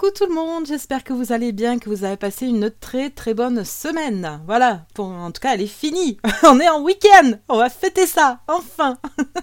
Coucou 0.00 0.12
tout 0.16 0.26
le 0.26 0.34
monde, 0.34 0.64
j'espère 0.64 1.04
que 1.04 1.12
vous 1.12 1.30
allez 1.30 1.52
bien, 1.52 1.78
que 1.78 1.90
vous 1.90 2.04
avez 2.04 2.16
passé 2.16 2.46
une 2.46 2.70
très 2.70 3.10
très 3.10 3.34
bonne 3.34 3.66
semaine. 3.66 4.40
Voilà, 4.46 4.86
en 4.96 5.30
tout 5.30 5.42
cas 5.42 5.52
elle 5.52 5.60
est 5.60 5.66
finie, 5.66 6.16
on 6.42 6.58
est 6.58 6.70
en 6.70 6.80
week-end, 6.80 7.32
on 7.50 7.58
va 7.58 7.68
fêter 7.68 8.06
ça, 8.06 8.40
enfin. 8.48 8.96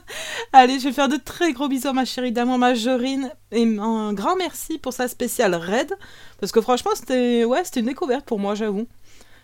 allez, 0.53 0.79
je 0.79 0.85
vais 0.85 0.93
faire 0.93 1.09
de 1.09 1.17
très 1.17 1.53
gros 1.53 1.67
bisous 1.67 1.89
à 1.89 1.93
ma 1.93 2.05
chérie 2.05 2.31
d'amour 2.31 2.57
Majorine 2.57 3.31
et 3.51 3.67
un 3.77 4.13
grand 4.13 4.35
merci 4.35 4.79
pour 4.79 4.93
sa 4.93 5.07
spéciale 5.07 5.53
raid, 5.53 5.93
parce 6.39 6.51
que 6.51 6.61
franchement 6.61 6.91
c'était 6.95 7.45
ouais, 7.45 7.63
c'était 7.63 7.81
une 7.81 7.85
découverte 7.85 8.25
pour 8.25 8.39
moi 8.39 8.55
j'avoue. 8.55 8.87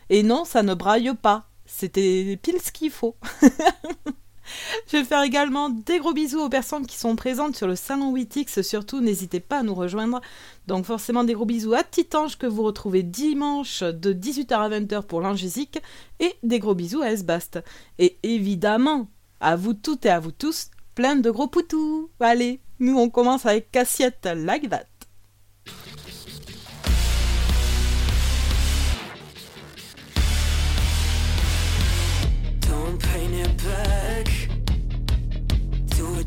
Et 0.10 0.24
non, 0.24 0.46
ça 0.46 0.64
ne 0.64 0.74
braille 0.74 1.14
pas, 1.22 1.46
c'était 1.68 2.40
pile 2.42 2.60
ce 2.60 2.72
qu'il 2.72 2.90
faut. 2.90 3.16
Je 4.92 4.98
vais 4.98 5.04
faire 5.04 5.22
également 5.22 5.70
des 5.70 6.00
gros 6.00 6.14
bisous 6.14 6.40
aux 6.40 6.50
personnes 6.50 6.86
qui 6.86 6.98
sont 6.98 7.16
présentes 7.16 7.56
sur 7.56 7.68
le 7.68 7.76
salon 7.76 8.12
Witix. 8.12 8.62
Surtout, 8.62 9.02
n'hésitez 9.02 9.40
pas 9.40 9.60
à 9.60 9.64
nous 9.64 9.76
rejoindre. 9.76 10.22
Donc 10.68 10.86
forcément 10.86 11.24
des 11.24 11.34
gros 11.34 11.46
bisous 11.46 11.74
à 11.74 11.84
Titange 11.84 12.38
que 12.38 12.48
vous 12.48 12.64
retrouvez 12.64 13.04
dimanche 13.04 13.84
de 13.84 14.14
18h 14.14 14.54
à 14.54 14.70
20h 14.70 15.04
pour 15.04 15.22
l'Angésique. 15.22 15.80
Et 16.20 16.34
des 16.44 16.60
gros 16.60 16.76
bisous 16.76 17.02
à 17.02 17.12
Esbast. 17.12 17.60
Et 18.00 18.18
évidemment, 18.24 19.08
à 19.40 19.56
vous 19.56 19.74
toutes 19.74 20.06
et 20.06 20.10
à 20.10 20.20
vous 20.20 20.32
tous, 20.32 20.70
plein 20.96 21.16
de 21.16 21.30
gros 21.30 21.48
poutous. 21.48 22.10
Allez, 22.20 22.62
nous 22.80 22.98
on 22.98 23.10
commence 23.10 23.46
avec 23.46 23.72
Cassiette 23.72 24.28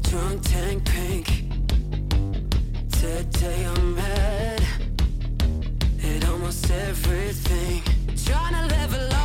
Drunk 0.02 0.42
tank 0.42 0.84
pink. 0.84 1.26
Today 2.92 3.64
I'm 3.66 3.94
mad 3.94 4.62
at 6.04 6.28
almost 6.28 6.70
everything. 6.70 7.82
Trying 8.24 8.54
to 8.54 8.74
level 8.74 9.06
off, 9.08 9.15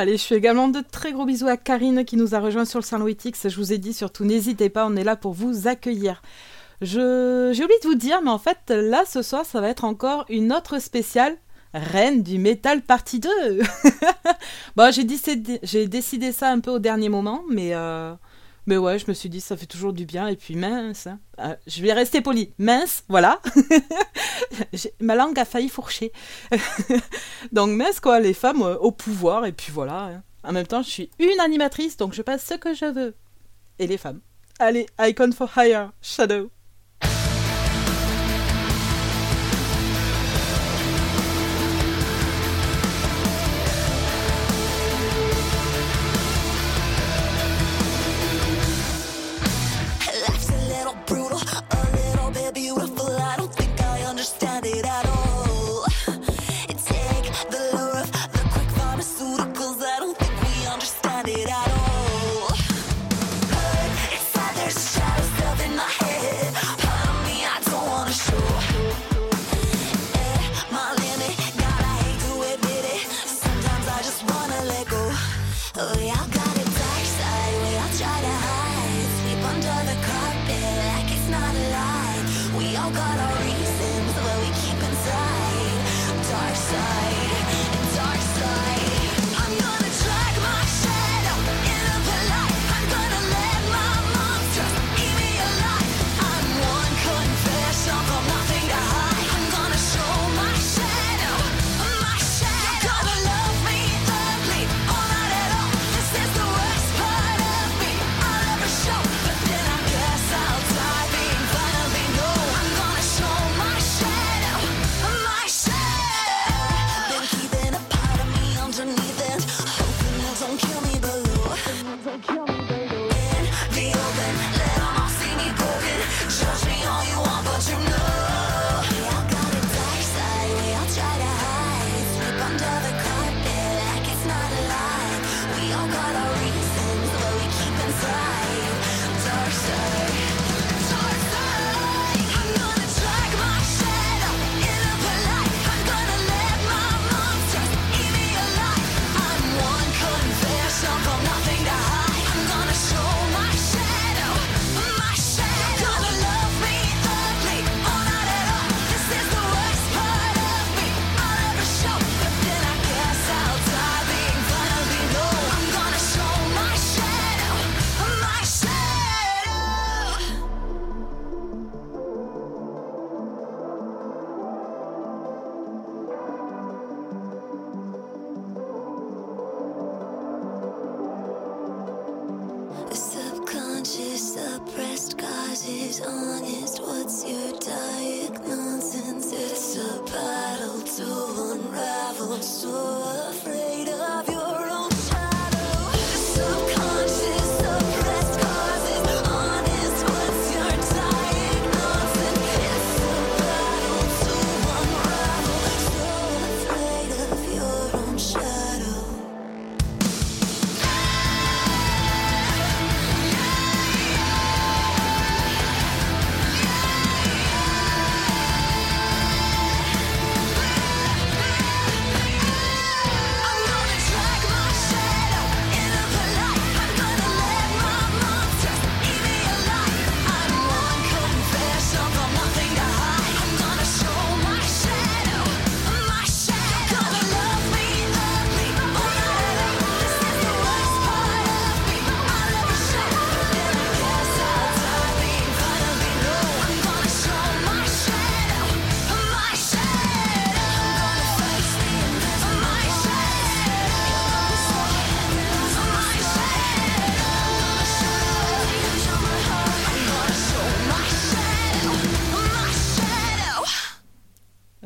Allez, 0.00 0.16
je 0.16 0.24
fais 0.24 0.36
également 0.36 0.68
de 0.68 0.80
très 0.80 1.12
gros 1.12 1.26
bisous 1.26 1.46
à 1.46 1.58
Karine 1.58 2.06
qui 2.06 2.16
nous 2.16 2.34
a 2.34 2.40
rejoint 2.40 2.64
sur 2.64 2.80
le 2.80 3.04
Witix. 3.04 3.50
Je 3.50 3.56
vous 3.56 3.74
ai 3.74 3.76
dit 3.76 3.92
surtout, 3.92 4.24
n'hésitez 4.24 4.70
pas, 4.70 4.86
on 4.86 4.96
est 4.96 5.04
là 5.04 5.14
pour 5.14 5.34
vous 5.34 5.68
accueillir. 5.68 6.22
Je... 6.80 7.50
J'ai 7.52 7.64
oublié 7.64 7.78
de 7.82 7.86
vous 7.86 7.96
dire, 7.96 8.22
mais 8.22 8.30
en 8.30 8.38
fait, 8.38 8.70
là, 8.70 9.02
ce 9.06 9.20
soir, 9.20 9.44
ça 9.44 9.60
va 9.60 9.68
être 9.68 9.84
encore 9.84 10.24
une 10.30 10.54
autre 10.54 10.78
spéciale. 10.78 11.36
Reine 11.74 12.22
du 12.22 12.38
métal 12.38 12.80
partie 12.80 13.20
2 13.20 13.28
Bon, 14.76 14.90
j'ai 14.90 15.04
décidé, 15.04 15.60
j'ai 15.62 15.86
décidé 15.86 16.32
ça 16.32 16.48
un 16.48 16.60
peu 16.60 16.70
au 16.70 16.78
dernier 16.78 17.10
moment, 17.10 17.42
mais, 17.50 17.74
euh, 17.74 18.14
mais 18.66 18.76
ouais, 18.76 18.98
je 18.98 19.06
me 19.08 19.14
suis 19.14 19.28
dit, 19.28 19.40
ça 19.40 19.56
fait 19.56 19.66
toujours 19.66 19.92
du 19.92 20.04
bien, 20.06 20.28
et 20.28 20.36
puis 20.36 20.56
mince, 20.56 21.06
hein. 21.06 21.18
Euh, 21.38 21.54
je 21.66 21.82
vais 21.82 21.92
rester 21.92 22.20
poli, 22.20 22.52
mince, 22.58 23.04
voilà. 23.08 23.40
Ma 25.00 25.14
langue 25.14 25.38
a 25.38 25.44
failli 25.44 25.68
fourcher. 25.68 26.12
donc 27.52 27.70
mince, 27.70 28.00
quoi, 28.00 28.20
les 28.20 28.34
femmes 28.34 28.62
euh, 28.62 28.76
au 28.78 28.92
pouvoir, 28.92 29.46
et 29.46 29.52
puis 29.52 29.72
voilà. 29.72 30.04
hein. 30.04 30.22
En 30.42 30.52
même 30.52 30.66
temps, 30.66 30.82
je 30.82 30.88
suis 30.90 31.10
une 31.18 31.40
animatrice, 31.40 31.96
donc 31.96 32.14
je 32.14 32.22
passe 32.22 32.44
ce 32.44 32.54
que 32.54 32.74
je 32.74 32.86
veux. 32.86 33.14
Et 33.78 33.86
les 33.86 33.98
femmes. 33.98 34.20
Allez, 34.58 34.86
Icon 35.00 35.32
for 35.32 35.50
Hire, 35.56 35.92
Shadow. 36.02 36.50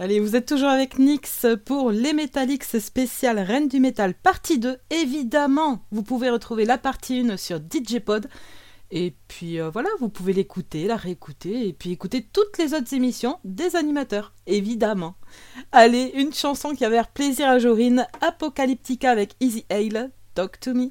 Allez, 0.05 0.21
vous 0.21 0.37
êtes 0.37 0.45
toujours 0.45 0.69
avec 0.69 0.99
Nix 0.99 1.47
pour 1.65 1.91
les 1.91 2.13
Metallics 2.13 2.65
spécial 2.65 3.39
Reine 3.39 3.69
du 3.69 3.81
Métal, 3.81 4.13
partie 4.13 4.59
2. 4.59 4.77
Évidemment, 4.91 5.83
vous 5.93 6.03
pouvez 6.03 6.29
retrouver 6.29 6.67
la 6.67 6.77
partie 6.77 7.21
1 7.21 7.39
sur 7.39 7.57
DJ 7.57 8.01
Pod. 8.01 8.29
Et 8.91 9.15
puis 9.29 9.59
euh, 9.59 9.71
voilà, 9.71 9.89
vous 10.01 10.11
pouvez 10.11 10.35
l'écouter, 10.35 10.87
la 10.87 10.97
réécouter, 10.97 11.69
et 11.69 11.73
puis 11.73 11.91
écouter 11.91 12.23
toutes 12.31 12.59
les 12.59 12.75
autres 12.75 12.93
émissions 12.93 13.39
des 13.45 13.77
animateurs, 13.77 14.35
évidemment. 14.47 15.15
Allez, 15.73 16.13
une 16.17 16.35
chanson 16.35 16.75
qui 16.75 16.85
va 16.85 16.91
faire 16.91 17.09
plaisir 17.09 17.49
à 17.49 17.59
Jorine, 17.59 18.07
Apocalyptica 18.21 19.11
avec 19.11 19.37
Easy 19.41 19.65
Hale, 19.71 20.11
Talk 20.35 20.61
to 20.61 20.75
Me. 20.75 20.89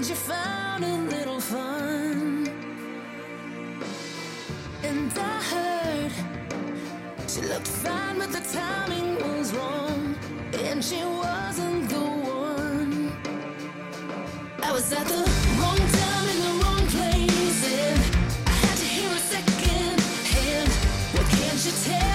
and 0.00 0.08
you 0.08 0.14
found 0.14 0.82
a 0.82 0.96
little 1.14 1.38
fun. 1.38 2.48
And 4.82 5.12
I 5.18 5.42
heard 5.52 6.12
she 7.28 7.42
looked 7.42 7.68
fine, 7.68 8.18
but 8.18 8.32
the 8.32 8.40
timing 8.50 9.16
was 9.16 9.52
wrong, 9.52 10.16
and 10.54 10.82
she 10.82 11.04
wasn't 11.04 11.90
the 11.90 12.00
one. 12.00 13.12
I 14.62 14.72
was 14.72 14.90
at 14.90 15.06
the 15.06 15.22
wrong 15.58 15.82
time 16.00 16.26
in 16.32 16.38
the 16.46 16.52
wrong 16.62 16.86
place, 16.94 17.60
and 17.78 18.00
I 18.46 18.52
had 18.52 18.76
to 18.78 18.86
hear 18.96 19.10
a 19.10 19.22
second 19.34 20.00
hand. 20.34 20.70
What 21.12 21.26
can't 21.28 21.62
you 21.66 21.72
tell? 21.84 22.09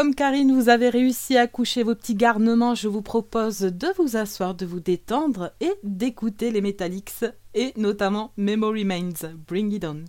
comme 0.00 0.14
Karine, 0.14 0.58
vous 0.58 0.70
avez 0.70 0.88
réussi 0.88 1.36
à 1.36 1.46
coucher 1.46 1.82
vos 1.82 1.94
petits 1.94 2.14
garnements, 2.14 2.74
je 2.74 2.88
vous 2.88 3.02
propose 3.02 3.60
de 3.60 3.88
vous 3.98 4.16
asseoir, 4.16 4.54
de 4.54 4.64
vous 4.64 4.80
détendre 4.80 5.52
et 5.60 5.74
d'écouter 5.82 6.50
les 6.50 6.62
Metallics 6.62 7.26
et 7.52 7.74
notamment 7.76 8.32
Memory 8.38 8.84
Remains. 8.84 9.34
Bring 9.46 9.70
it 9.74 9.84
on. 9.84 10.06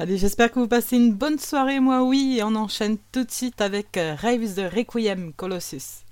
Allez, 0.00 0.16
j'espère 0.16 0.50
que 0.50 0.58
vous 0.58 0.66
passez 0.66 0.96
une 0.96 1.12
bonne 1.12 1.38
soirée, 1.38 1.78
moi 1.78 2.02
oui, 2.02 2.36
et 2.38 2.42
on 2.42 2.54
enchaîne 2.54 2.96
tout 3.12 3.22
de 3.22 3.30
suite 3.30 3.60
avec 3.60 3.98
euh, 3.98 4.14
Raves 4.14 4.54
de 4.54 4.62
Requiem 4.62 5.34
Colossus. 5.34 6.06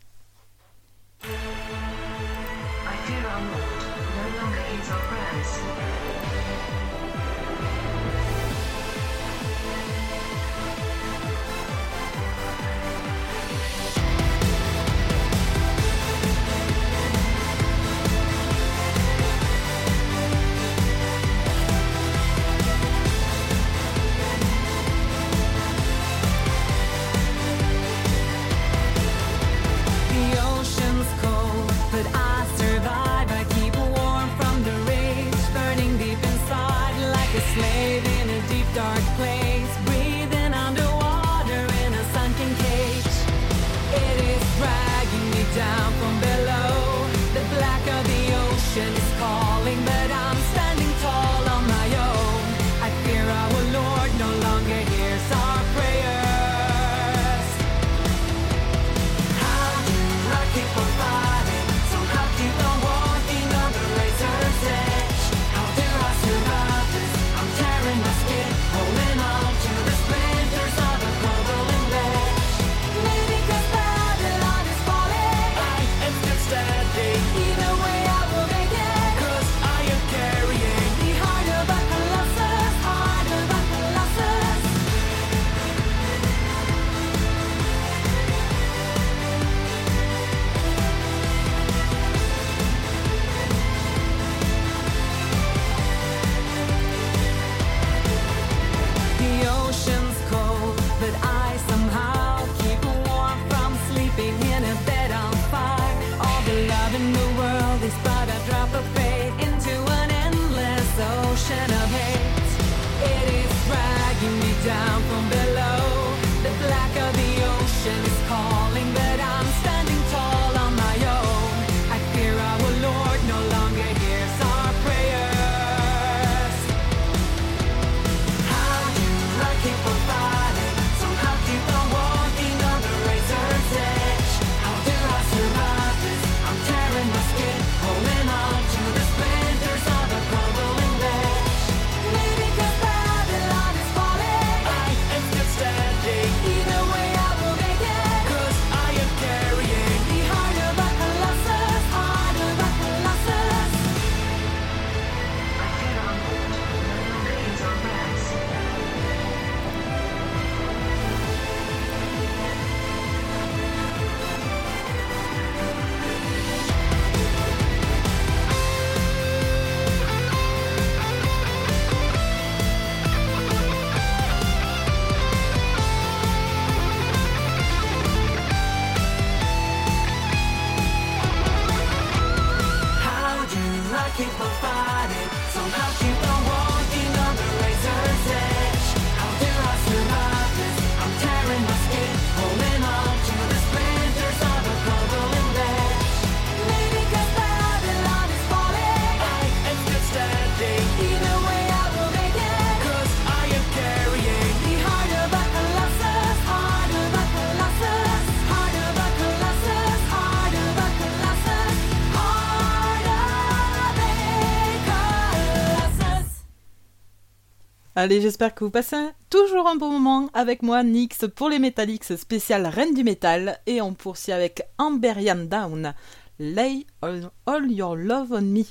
Allez, 218.01 218.21
j'espère 218.21 218.55
que 218.55 218.63
vous 218.63 218.71
passez 218.71 219.09
toujours 219.29 219.67
un 219.67 219.75
bon 219.75 219.91
moment 219.91 220.31
avec 220.33 220.63
moi, 220.63 220.85
Nyx, 220.85 221.27
pour 221.35 221.49
les 221.49 221.59
Metallics 221.59 222.17
spécial 222.17 222.65
Reine 222.65 222.95
du 222.95 223.03
Métal. 223.03 223.59
Et 223.67 223.83
on 223.83 223.93
poursuit 223.93 224.31
avec 224.31 224.63
Amberian 224.79 225.47
Down. 225.47 225.95
Lay 226.39 226.87
all 227.03 227.73
your 227.73 227.97
love 227.97 228.31
on 228.31 228.43
me. 228.43 228.63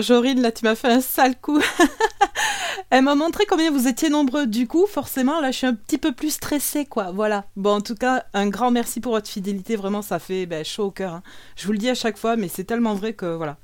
Euh, 0.00 0.02
Jorine, 0.02 0.40
là, 0.40 0.50
tu 0.50 0.64
m'as 0.64 0.74
fait 0.74 0.88
un 0.88 1.00
sale 1.00 1.38
coup. 1.40 1.60
Elle 2.90 3.04
m'a 3.04 3.14
montré 3.14 3.44
combien 3.46 3.70
vous 3.70 3.86
étiez 3.86 4.08
nombreux. 4.08 4.46
Du 4.46 4.66
coup, 4.66 4.86
forcément, 4.86 5.40
là, 5.40 5.50
je 5.50 5.58
suis 5.58 5.66
un 5.66 5.74
petit 5.74 5.98
peu 5.98 6.12
plus 6.12 6.30
stressée, 6.30 6.86
quoi. 6.86 7.12
Voilà. 7.12 7.44
Bon, 7.56 7.76
en 7.76 7.80
tout 7.80 7.94
cas, 7.94 8.24
un 8.34 8.48
grand 8.48 8.70
merci 8.70 9.00
pour 9.00 9.12
votre 9.12 9.28
fidélité. 9.28 9.76
Vraiment, 9.76 10.02
ça 10.02 10.18
fait 10.18 10.46
ben, 10.46 10.64
chaud 10.64 10.86
au 10.86 10.90
cœur. 10.90 11.14
Hein. 11.14 11.22
Je 11.56 11.66
vous 11.66 11.72
le 11.72 11.78
dis 11.78 11.90
à 11.90 11.94
chaque 11.94 12.16
fois, 12.16 12.36
mais 12.36 12.48
c'est 12.48 12.64
tellement 12.64 12.94
vrai 12.94 13.12
que 13.12 13.26
voilà. 13.26 13.58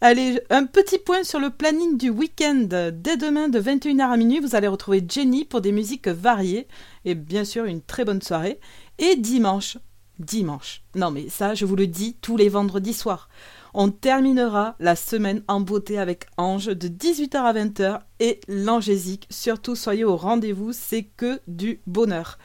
Allez, 0.00 0.40
un 0.50 0.66
petit 0.66 0.98
point 0.98 1.22
sur 1.22 1.38
le 1.38 1.50
planning 1.50 1.96
du 1.96 2.10
week-end. 2.10 2.66
Dès 2.92 3.16
demain 3.16 3.48
de 3.48 3.60
21h 3.60 4.10
à 4.10 4.16
minuit, 4.16 4.40
vous 4.40 4.56
allez 4.56 4.66
retrouver 4.66 5.04
Jenny 5.08 5.44
pour 5.44 5.60
des 5.60 5.70
musiques 5.70 6.08
variées 6.08 6.66
et 7.04 7.14
bien 7.14 7.44
sûr 7.44 7.66
une 7.66 7.80
très 7.80 8.04
bonne 8.04 8.20
soirée. 8.20 8.58
Et 8.98 9.14
dimanche, 9.14 9.78
dimanche, 10.18 10.82
non 10.96 11.12
mais 11.12 11.28
ça 11.28 11.54
je 11.54 11.64
vous 11.64 11.76
le 11.76 11.86
dis 11.86 12.16
tous 12.20 12.36
les 12.36 12.48
vendredis 12.48 12.94
soirs, 12.94 13.28
on 13.74 13.90
terminera 13.90 14.76
la 14.80 14.96
semaine 14.96 15.42
en 15.48 15.60
beauté 15.60 15.98
avec 15.98 16.26
Ange 16.36 16.66
de 16.66 16.88
18h 16.88 17.36
à 17.36 17.52
20h 17.54 18.00
et 18.20 18.40
l'angésique. 18.46 19.26
Surtout, 19.30 19.76
soyez 19.76 20.04
au 20.04 20.16
rendez-vous, 20.16 20.72
c'est 20.72 21.04
que 21.04 21.40
du 21.46 21.80
bonheur. 21.86 22.38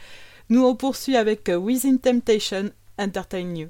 Nous, 0.50 0.63
on 0.63 0.76
poursuit 0.76 1.18
avec 1.18 1.52
Within 1.54 1.98
Temptation, 1.98 2.70
Entertain 2.98 3.56
You. 3.56 3.68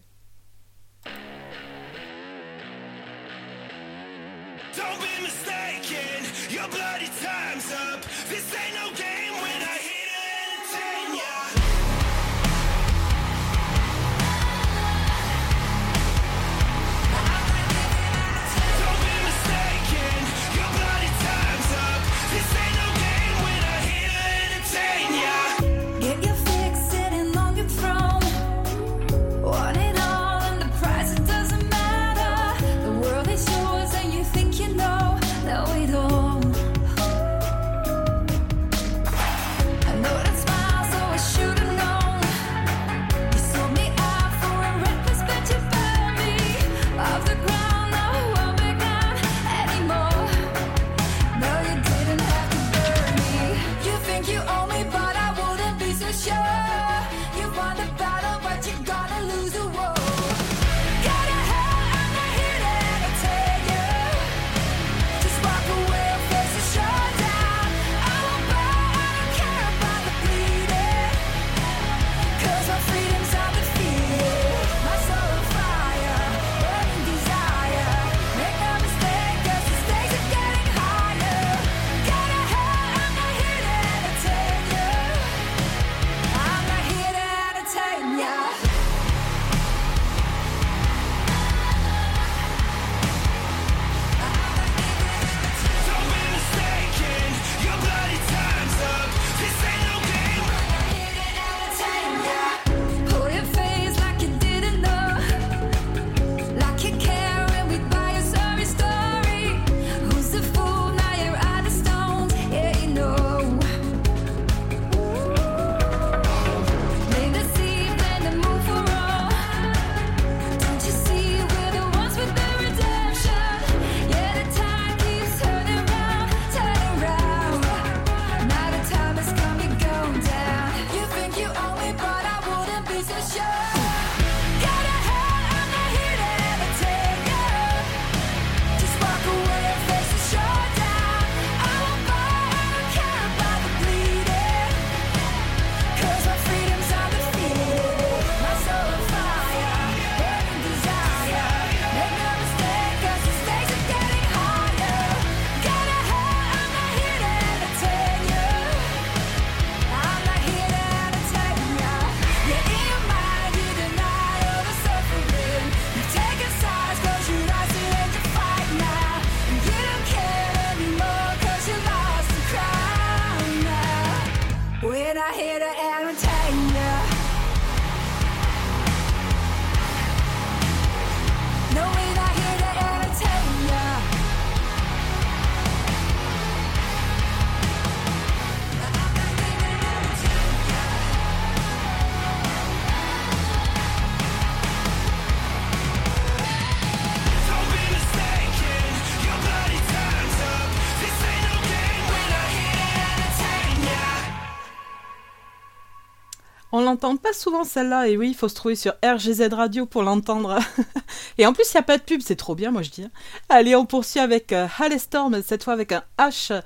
l'entend 206.87 207.17
pas 207.17 207.33
souvent 207.33 207.63
celle-là, 207.63 208.07
et 208.07 208.17
oui, 208.17 208.29
il 208.29 208.35
faut 208.35 208.47
se 208.47 208.55
trouver 208.55 208.75
sur 208.75 208.93
RGZ 209.03 209.49
Radio 209.51 209.85
pour 209.85 210.03
l'entendre. 210.03 210.57
et 211.37 211.45
en 211.45 211.53
plus, 211.53 211.65
il 211.69 211.75
n'y 211.75 211.79
a 211.79 211.83
pas 211.83 211.97
de 211.97 212.03
pub, 212.03 212.21
c'est 212.21 212.35
trop 212.35 212.55
bien, 212.55 212.71
moi 212.71 212.81
je 212.81 212.89
dis. 212.89 213.03
Hein. 213.03 213.11
Allez, 213.49 213.75
on 213.75 213.85
poursuit 213.85 214.19
avec 214.19 214.53
euh, 214.53 214.67
Hallestorm, 214.79 215.41
cette 215.43 215.63
fois 215.63 215.73
avec 215.73 215.91
un 215.91 216.03
H, 216.17 216.61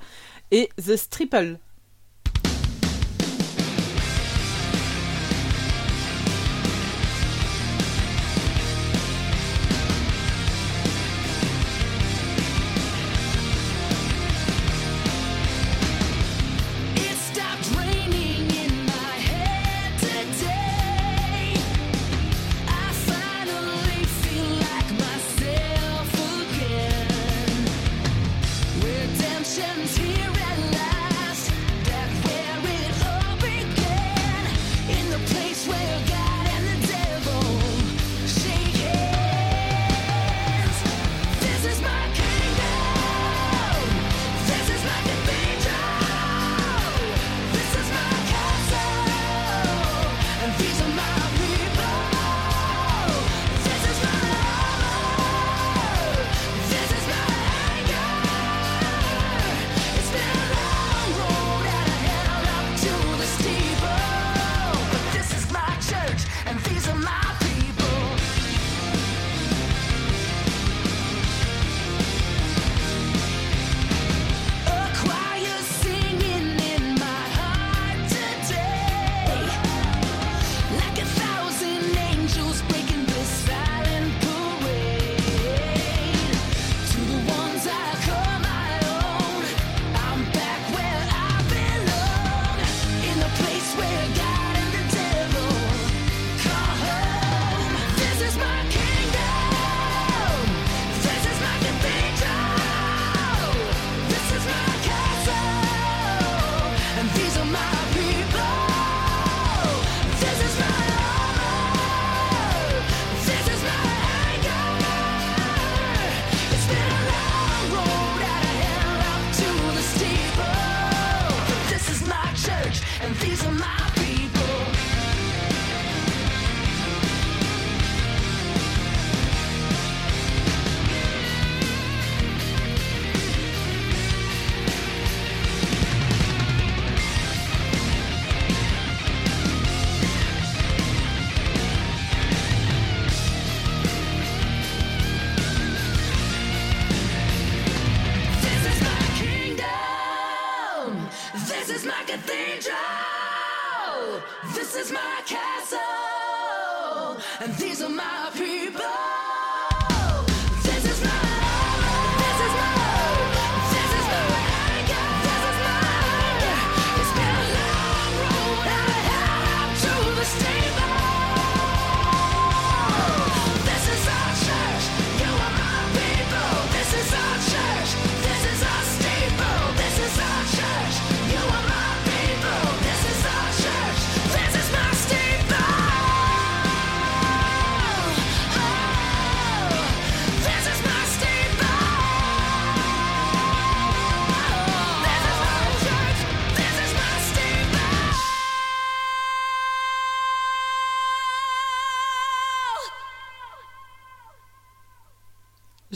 et 0.52 0.68
The 0.76 0.96
Stripple. 0.96 1.58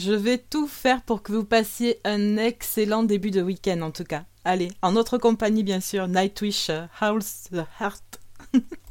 Je 0.07 0.13
vais 0.13 0.37
tout 0.37 0.67
faire 0.67 1.01
pour 1.01 1.21
que 1.21 1.33
vous 1.33 1.43
passiez 1.43 1.99
un 2.05 2.37
excellent 2.37 3.03
début 3.03 3.29
de 3.29 3.41
week-end 3.41 3.81
en 3.81 3.91
tout 3.91 4.05
cas. 4.05 4.23
Allez, 4.45 4.71
en 4.81 4.93
notre 4.93 5.17
compagnie 5.17 5.63
bien 5.63 5.81
sûr, 5.81 6.07
Nightwish, 6.07 6.69
euh, 6.69 6.85
Howl's 7.01 7.49
the 7.51 7.65
Heart. 7.81 8.21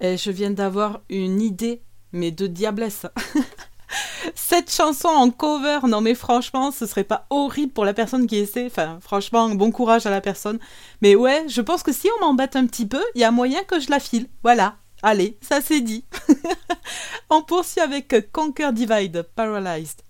Et 0.00 0.16
je 0.16 0.30
viens 0.30 0.50
d'avoir 0.50 1.00
une 1.08 1.40
idée, 1.40 1.82
mais 2.12 2.30
de 2.30 2.46
diablesse. 2.46 3.06
Cette 4.34 4.70
chanson 4.70 5.08
en 5.08 5.30
cover, 5.30 5.80
non 5.88 6.00
mais 6.00 6.14
franchement, 6.14 6.70
ce 6.70 6.86
serait 6.86 7.04
pas 7.04 7.26
horrible 7.30 7.72
pour 7.72 7.84
la 7.84 7.94
personne 7.94 8.26
qui 8.26 8.36
essaie. 8.36 8.66
Enfin, 8.66 8.98
franchement, 9.00 9.48
bon 9.50 9.70
courage 9.70 10.06
à 10.06 10.10
la 10.10 10.20
personne. 10.20 10.58
Mais 11.00 11.14
ouais, 11.14 11.44
je 11.48 11.60
pense 11.60 11.82
que 11.82 11.92
si 11.92 12.08
on 12.16 12.24
m'embête 12.24 12.56
un 12.56 12.66
petit 12.66 12.86
peu, 12.86 13.02
il 13.14 13.20
y 13.20 13.24
a 13.24 13.30
moyen 13.30 13.62
que 13.64 13.80
je 13.80 13.90
la 13.90 14.00
file. 14.00 14.28
Voilà. 14.42 14.76
Allez, 15.02 15.38
ça 15.40 15.60
c'est 15.60 15.80
dit. 15.80 16.04
on 17.30 17.42
poursuit 17.42 17.80
avec 17.80 18.32
Conquer 18.32 18.72
Divide, 18.72 19.26
Paralyzed. 19.34 20.02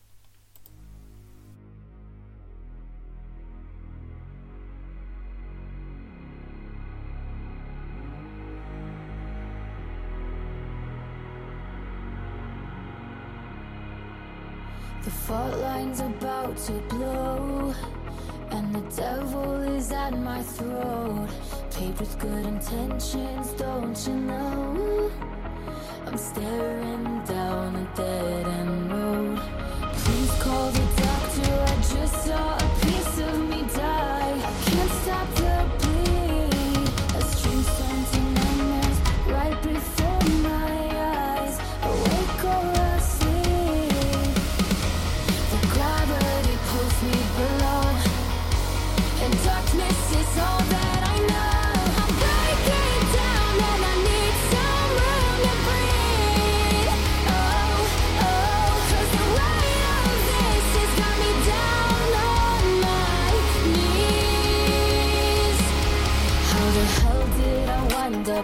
The 15.04 15.10
fault 15.10 15.56
line's 15.58 16.00
about 16.00 16.56
to 16.66 16.72
blow, 16.90 17.74
and 18.50 18.74
the 18.74 18.82
devil 18.94 19.54
is 19.62 19.90
at 19.92 20.18
my 20.18 20.42
throat. 20.42 21.28
Paved 21.70 22.00
with 22.00 22.18
good 22.18 22.44
intentions, 22.44 23.52
don't 23.52 23.96
you 24.06 24.14
know? 24.14 25.10
I'm 26.06 26.18
staring 26.18 27.22
down 27.24 27.76
a 27.76 27.96
dead 27.96 28.46
end 28.46 28.92
road. 28.92 29.38
Please 29.94 30.42
call 30.42 30.70
the 30.70 30.87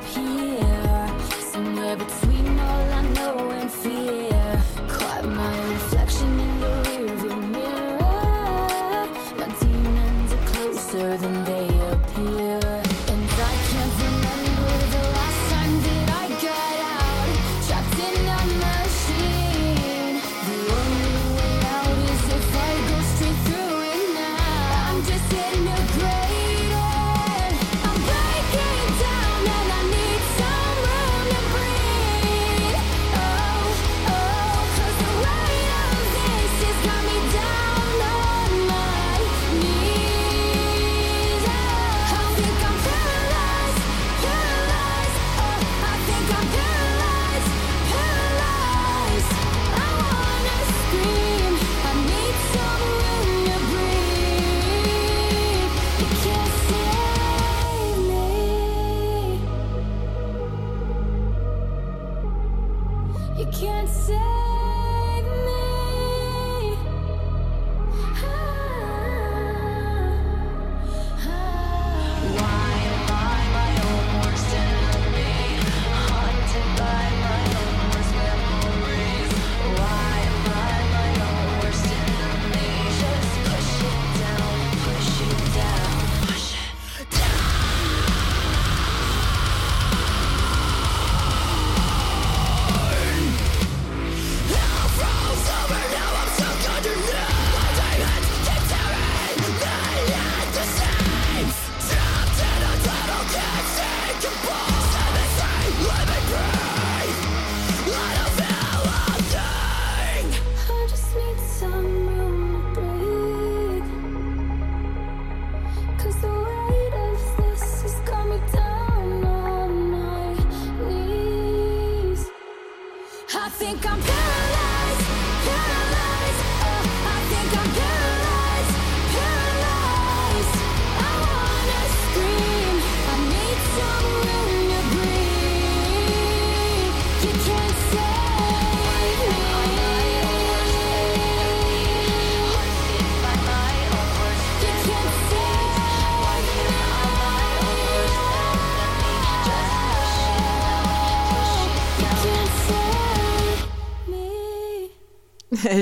here? 0.05 0.34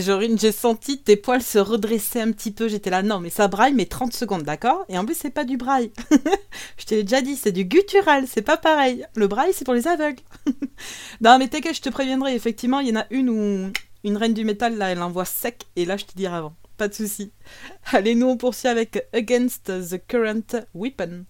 Jorine, 0.00 0.38
j'ai 0.38 0.52
senti 0.52 1.02
tes 1.02 1.16
poils 1.16 1.42
se 1.42 1.58
redresser 1.58 2.20
un 2.20 2.32
petit 2.32 2.52
peu. 2.52 2.68
J'étais 2.68 2.90
là, 2.90 3.02
non, 3.02 3.20
mais 3.20 3.30
ça 3.30 3.48
braille, 3.48 3.74
mais 3.74 3.86
30 3.86 4.12
secondes, 4.12 4.42
d'accord? 4.42 4.84
Et 4.88 4.96
en 4.96 5.04
plus, 5.04 5.16
c'est 5.16 5.30
pas 5.30 5.44
du 5.44 5.56
braille. 5.56 5.90
je 6.78 6.84
te 6.84 6.94
l'ai 6.94 7.02
déjà 7.02 7.20
dit, 7.20 7.36
c'est 7.36 7.52
du 7.52 7.64
guttural, 7.64 8.26
c'est 8.28 8.42
pas 8.42 8.56
pareil. 8.56 9.04
Le 9.14 9.26
braille, 9.26 9.52
c'est 9.52 9.64
pour 9.64 9.74
les 9.74 9.88
aveugles. 9.88 10.22
non, 11.20 11.38
mais 11.38 11.48
t'inquiète, 11.48 11.76
je 11.76 11.82
te 11.82 11.90
préviendrai. 11.90 12.34
Effectivement, 12.34 12.80
il 12.80 12.88
y 12.88 12.92
en 12.92 13.00
a 13.00 13.06
une 13.10 13.30
où 13.30 13.72
une 14.04 14.16
reine 14.16 14.34
du 14.34 14.44
métal, 14.44 14.76
là, 14.78 14.90
elle 14.90 15.02
envoie 15.02 15.24
sec, 15.24 15.66
et 15.76 15.84
là, 15.84 15.96
je 15.96 16.04
te 16.04 16.14
dirai 16.14 16.36
avant. 16.36 16.54
Pas 16.76 16.88
de 16.88 16.94
souci. 16.94 17.32
Allez, 17.92 18.14
nous, 18.14 18.26
on 18.26 18.36
poursuit 18.36 18.68
avec 18.68 19.06
Against 19.12 19.66
the 19.66 20.00
Current 20.06 20.64
Weapon. 20.74 21.24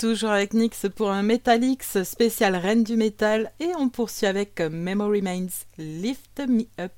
Toujours 0.00 0.30
avec 0.30 0.54
Nix 0.54 0.86
pour 0.96 1.10
un 1.10 1.22
Metalix 1.22 2.02
spécial 2.04 2.56
Reine 2.56 2.84
du 2.84 2.96
Métal 2.96 3.52
et 3.60 3.68
on 3.76 3.90
poursuit 3.90 4.26
avec 4.26 4.58
Memory 4.58 5.20
Minds 5.20 5.66
Lift 5.76 6.40
Me 6.48 6.62
Up. 6.80 6.92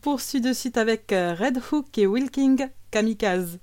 poursuit 0.00 0.40
de 0.40 0.52
suite 0.52 0.76
avec 0.76 1.12
euh, 1.12 1.34
Red 1.34 1.60
Hook 1.70 1.98
et 1.98 2.06
Wilking 2.06 2.68
Kamikaze. 2.90 3.58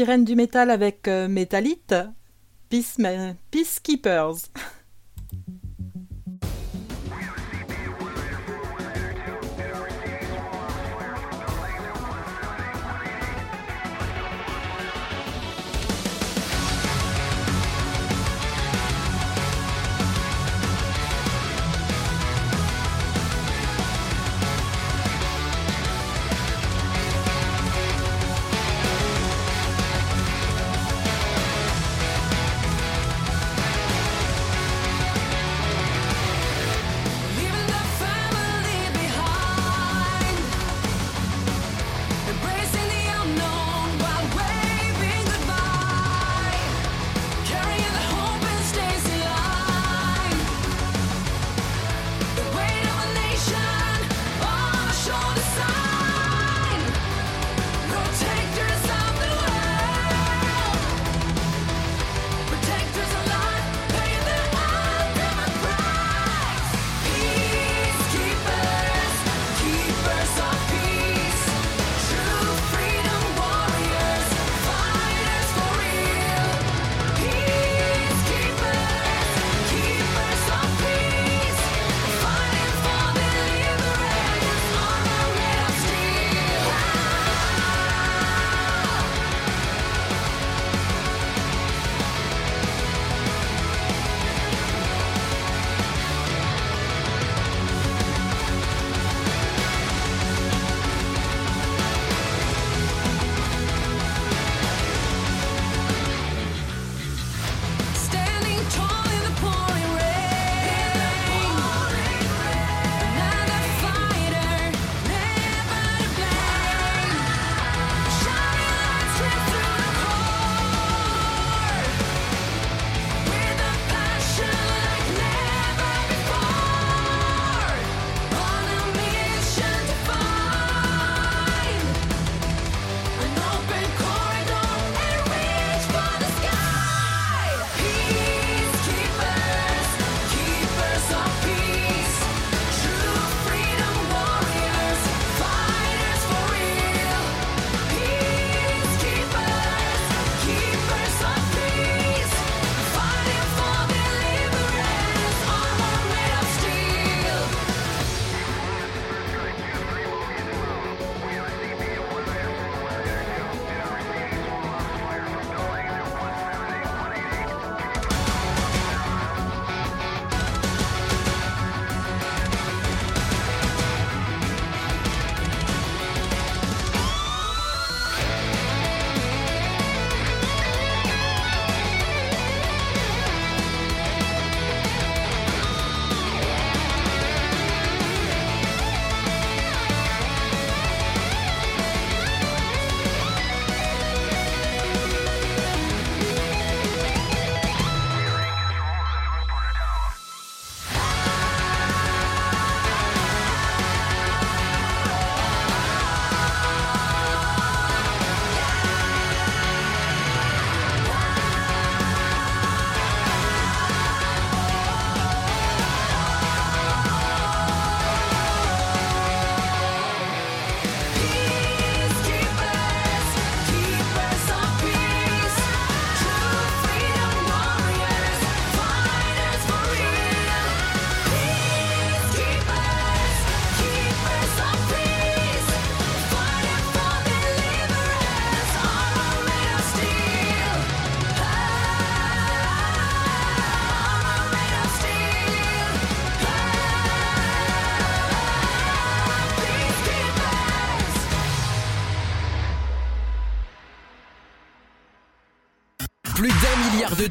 Reine 0.00 0.24
du 0.24 0.34
métal 0.36 0.70
avec 0.70 1.08
euh, 1.08 1.28
Métalite, 1.28 1.94
Peace- 2.70 2.98
Peacekeepers. 3.50 4.41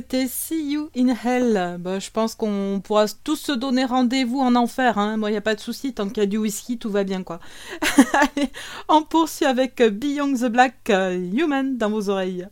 c'était 0.00 0.28
See 0.28 0.72
You 0.72 0.88
in 0.96 1.08
Hell. 1.08 1.76
Bah, 1.78 1.98
je 1.98 2.10
pense 2.10 2.34
qu'on 2.34 2.80
pourra 2.82 3.04
tous 3.22 3.36
se 3.36 3.52
donner 3.52 3.84
rendez-vous 3.84 4.40
en 4.40 4.54
enfer. 4.54 4.96
Hein. 4.96 5.18
Moi, 5.18 5.28
il 5.28 5.32
n'y 5.32 5.38
a 5.38 5.42
pas 5.42 5.54
de 5.54 5.60
souci. 5.60 5.92
Tant 5.92 6.08
qu'il 6.08 6.22
y 6.22 6.26
a 6.26 6.26
du 6.26 6.38
whisky, 6.38 6.78
tout 6.78 6.88
va 6.88 7.04
bien. 7.04 7.22
quoi. 7.22 7.38
Allez, 8.14 8.50
on 8.88 9.02
poursuit 9.02 9.44
avec 9.44 9.82
Beyond 9.82 10.32
the 10.32 10.46
Black 10.46 10.88
euh, 10.88 11.12
Human 11.34 11.76
dans 11.76 11.90
vos 11.90 12.08
oreilles. 12.08 12.48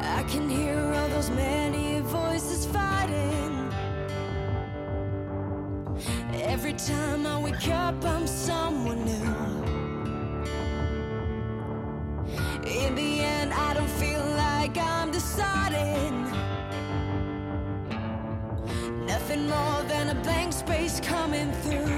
I 0.00 0.22
can 0.28 0.48
hear 0.48 0.78
all 0.78 1.08
those 1.08 1.30
many 1.30 2.00
voices 2.02 2.66
fighting. 2.66 3.72
Every 6.32 6.74
time 6.74 7.26
I 7.26 7.42
wake 7.42 7.68
up, 7.68 8.04
I'm 8.04 8.28
somewhere. 8.28 8.71
coming 21.32 21.52
through. 21.62 21.91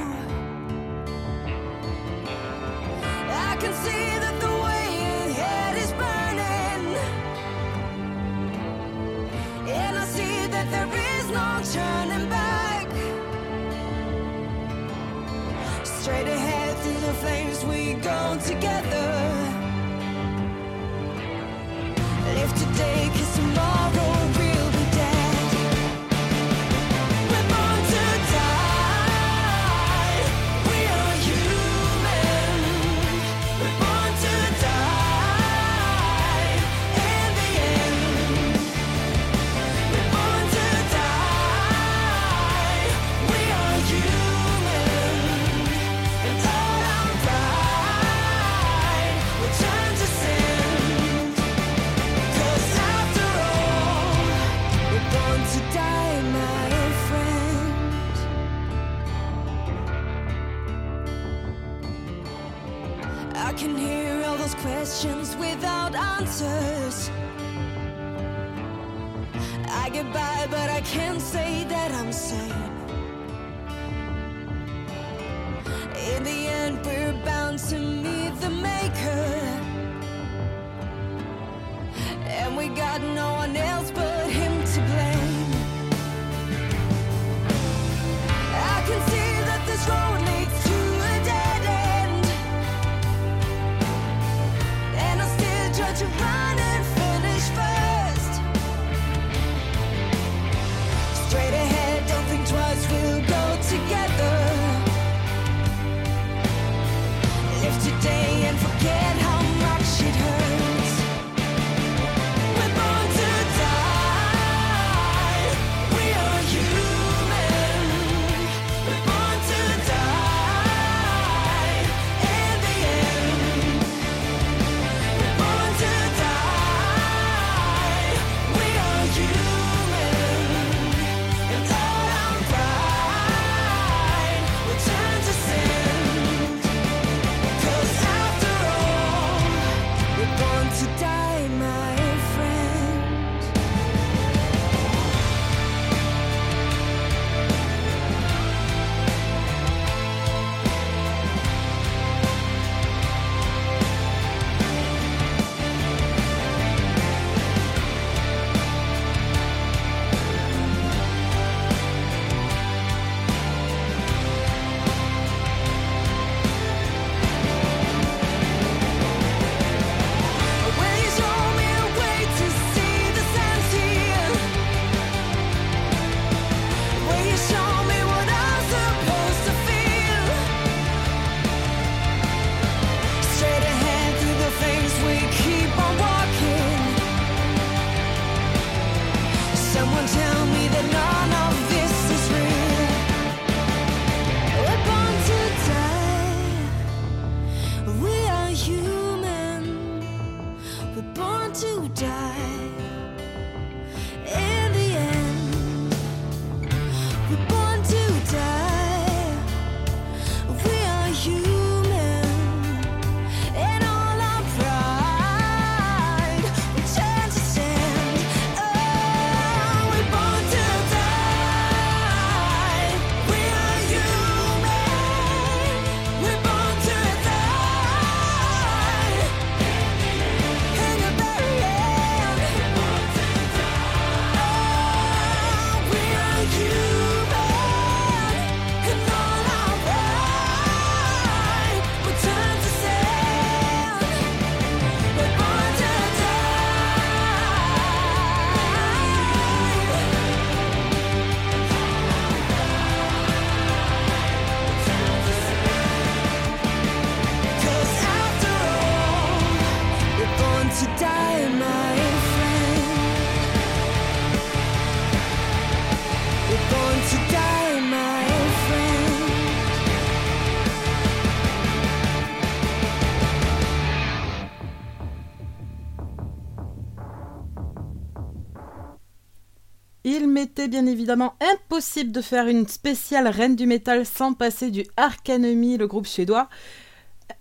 c'est 280.65 280.71
bien 280.71 280.87
évidemment 280.87 281.35
impossible 281.43 282.11
de 282.11 282.23
faire 282.23 282.49
une 282.49 282.67
spéciale 282.67 283.29
Reine 283.29 283.55
du 283.55 283.67
Métal 283.67 284.07
sans 284.07 284.33
passer 284.33 284.71
du 284.71 284.87
Ark 284.97 285.29
Enemy, 285.29 285.77
le 285.77 285.87
groupe 285.87 286.07
suédois, 286.07 286.49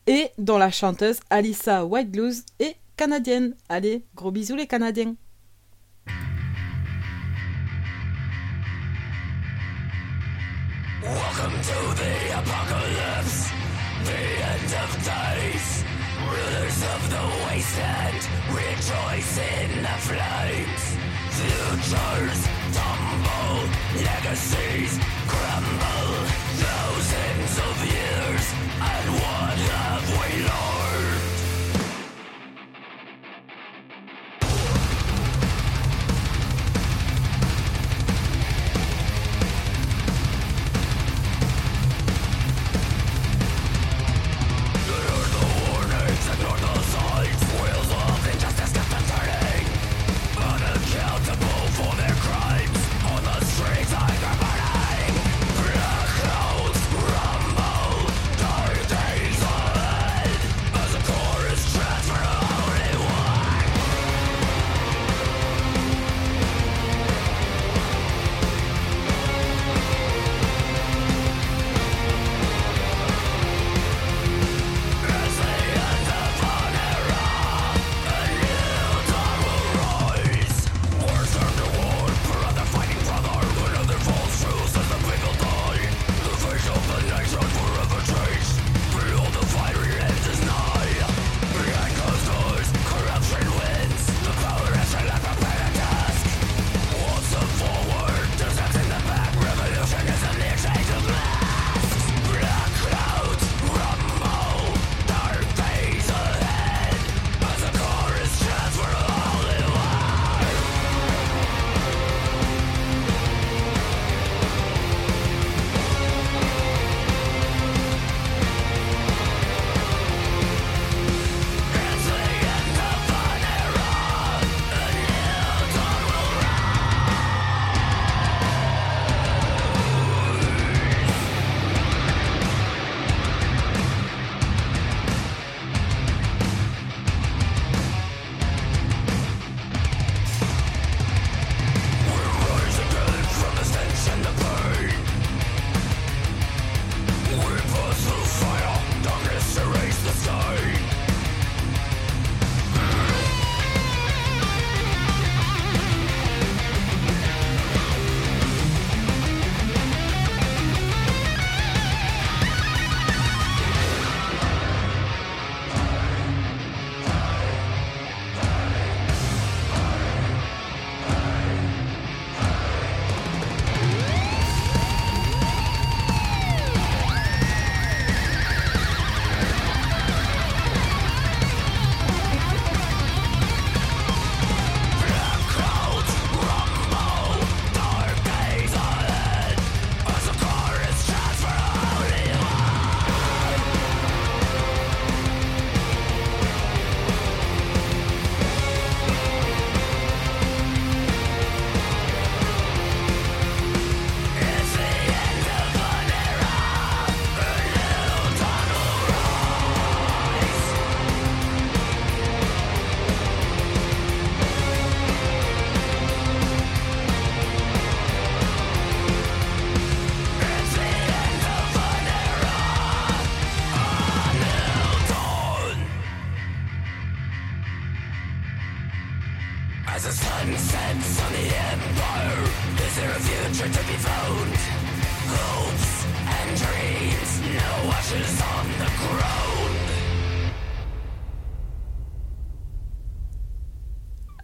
et 0.07 0.31
dont 0.37 0.57
la 0.57 0.71
chanteuse 0.71 1.21
Alissa 1.29 1.85
Whitegloose 1.85 2.43
est 2.59 2.75
canadienne. 2.97 3.55
Allez, 3.69 4.03
gros 4.13 4.29
bisous 4.29 4.57
les 4.57 4.67
Canadiens 4.67 5.15
Welcome 11.01 11.53
to 11.61 11.95
the 11.95 12.33
apocalypse, 12.35 13.51
the 14.03 14.19
end 14.51 14.73
of 14.83 14.91
days. 15.05 15.85
Rulers 16.27 16.83
of 16.93 17.09
the 17.09 17.23
wasteland, 17.45 18.27
rejoice 18.51 19.37
in 19.37 19.81
the 19.81 19.97
flames. 20.01 20.92
Futures 21.33 22.47
tumble, 22.73 23.67
legacies 23.95 24.99
crumble, 25.27 26.13
thousands 26.61 27.57
of 27.57 27.75
years 27.85 28.53
and 28.79 29.09
what 29.19 29.82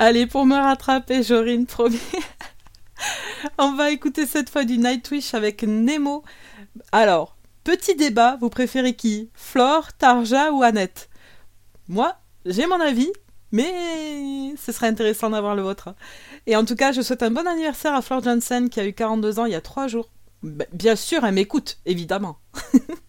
Allez, 0.09 0.25
pour 0.25 0.47
me 0.47 0.55
rattraper, 0.55 1.21
Jorine, 1.21 1.67
promis. 1.67 2.01
On 3.59 3.73
va 3.73 3.91
écouter 3.91 4.25
cette 4.25 4.49
fois 4.49 4.63
du 4.63 4.79
Nightwish 4.79 5.35
avec 5.35 5.61
Nemo. 5.61 6.23
Alors, 6.91 7.37
petit 7.63 7.93
débat, 7.93 8.35
vous 8.41 8.49
préférez 8.49 8.95
qui? 8.95 9.29
Flore, 9.35 9.93
Tarja 9.93 10.51
ou 10.51 10.63
Annette? 10.63 11.11
Moi, 11.87 12.15
j'ai 12.43 12.65
mon 12.65 12.79
avis, 12.81 13.11
mais 13.51 14.55
ce 14.57 14.71
serait 14.71 14.87
intéressant 14.87 15.29
d'avoir 15.29 15.53
le 15.53 15.61
vôtre. 15.61 15.93
Et 16.47 16.55
en 16.55 16.65
tout 16.65 16.75
cas, 16.75 16.91
je 16.91 17.03
souhaite 17.03 17.21
un 17.21 17.29
bon 17.29 17.45
anniversaire 17.45 17.93
à 17.93 18.01
Flore 18.01 18.23
Jansen 18.23 18.71
qui 18.71 18.79
a 18.79 18.87
eu 18.87 18.93
42 18.93 19.37
ans 19.37 19.45
il 19.45 19.51
y 19.51 19.55
a 19.55 19.61
3 19.61 19.85
jours. 19.85 20.09
Bah, 20.41 20.65
Bien 20.73 20.95
sûr, 20.95 21.23
elle 21.23 21.35
m'écoute, 21.35 21.77
évidemment. 21.85 22.39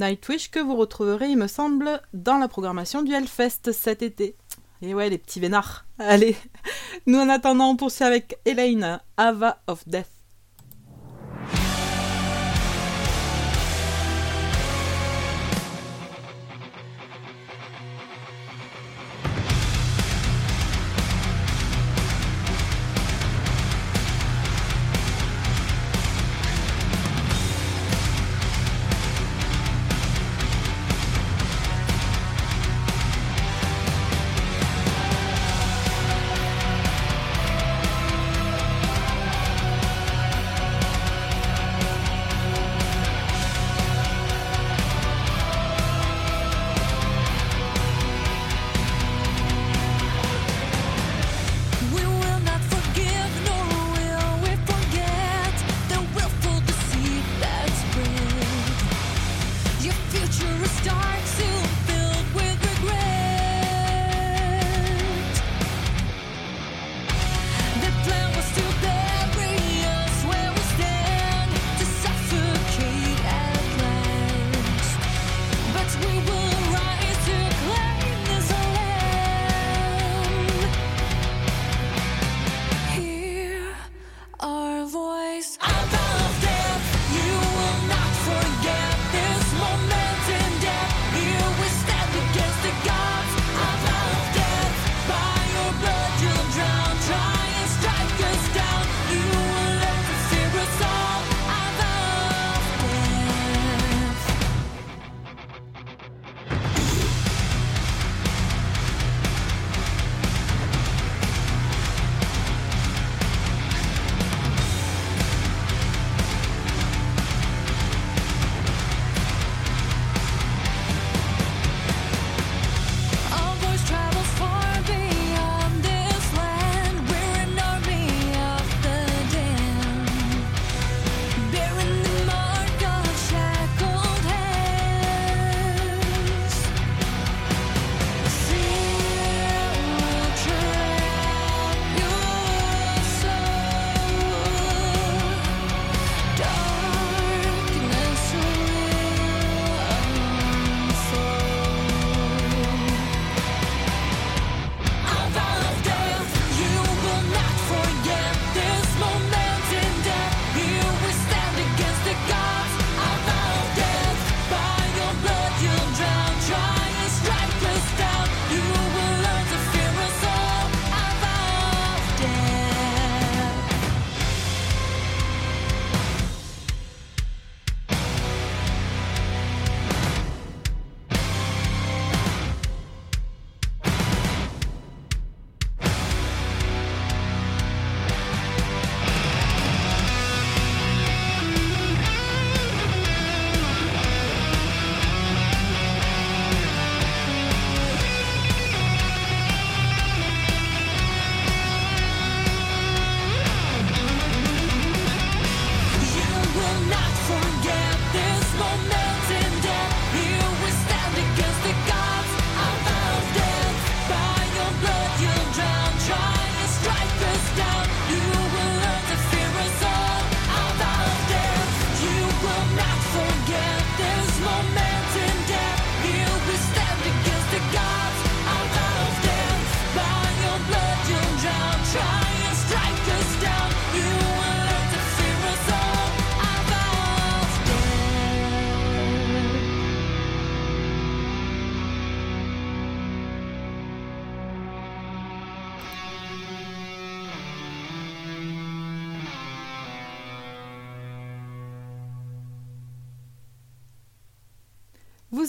Nightwish 0.00 0.50
que 0.50 0.60
vous 0.60 0.76
retrouverez, 0.76 1.28
il 1.28 1.36
me 1.36 1.46
semble, 1.46 2.00
dans 2.14 2.38
la 2.38 2.48
programmation 2.48 3.02
du 3.02 3.12
Hellfest 3.12 3.70
cet 3.72 4.02
été. 4.02 4.34
Et 4.80 4.94
ouais, 4.94 5.10
les 5.10 5.18
petits 5.18 5.40
vénards. 5.40 5.84
Allez, 5.98 6.36
nous 7.06 7.18
en 7.18 7.28
attendant, 7.28 7.68
on 7.68 7.76
poursuit 7.76 8.04
avec 8.04 8.38
Elaine, 8.46 9.00
Ava 9.18 9.62
of 9.66 9.86
Death. 9.86 10.19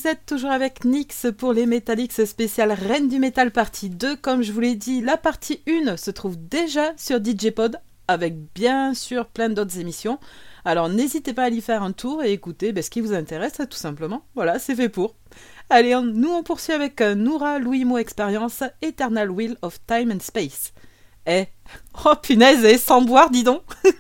Vous 0.02 0.08
êtes 0.08 0.26
toujours 0.26 0.50
avec 0.50 0.84
Nyx 0.84 1.28
pour 1.38 1.54
les 1.54 1.68
Metallics 1.68 2.26
spécial 2.26 2.72
Reine 2.72 3.08
du 3.08 3.20
Métal 3.20 3.52
partie 3.52 3.90
2. 3.92 4.16
Comme 4.16 4.42
je 4.42 4.52
vous 4.52 4.60
l'ai 4.60 4.74
dit, 4.74 5.00
la 5.00 5.16
partie 5.16 5.62
1 5.68 5.96
se 5.96 6.10
trouve 6.10 6.38
déjà 6.38 6.92
sur 6.98 7.24
DJ 7.24 7.52
Pod, 7.52 7.78
avec 8.08 8.34
bien 8.56 8.96
sûr 8.96 9.28
plein 9.28 9.50
d'autres 9.50 9.78
émissions. 9.78 10.18
Alors 10.66 10.90
n'hésitez 10.90 11.34
pas 11.34 11.44
à 11.44 11.50
y 11.50 11.62
faire 11.62 11.84
un 11.84 11.92
tour 11.92 12.24
et 12.24 12.32
écouter 12.32 12.72
ben, 12.72 12.82
ce 12.82 12.90
qui 12.90 13.00
vous 13.00 13.14
intéresse 13.14 13.62
tout 13.70 13.78
simplement. 13.78 14.24
Voilà, 14.34 14.58
c'est 14.58 14.74
fait 14.76 14.90
pour. 14.90 15.14
Allez, 15.70 15.94
on- 15.94 16.02
nous 16.02 16.32
on 16.32 16.42
poursuit 16.42 16.74
avec 16.74 17.00
euh, 17.02 17.14
Noura 17.14 17.60
Louimo 17.60 18.00
Experience 18.00 18.64
Eternal 18.82 19.30
Wheel 19.30 19.56
of 19.62 19.78
Time 19.86 20.12
and 20.12 20.22
Space. 20.22 20.74
Eh, 21.28 21.46
oh 22.06 22.16
punaise, 22.24 22.66
et 22.66 22.80
sans 22.80 23.04
boire, 23.04 23.30
dis 23.30 23.44
donc 23.44 23.62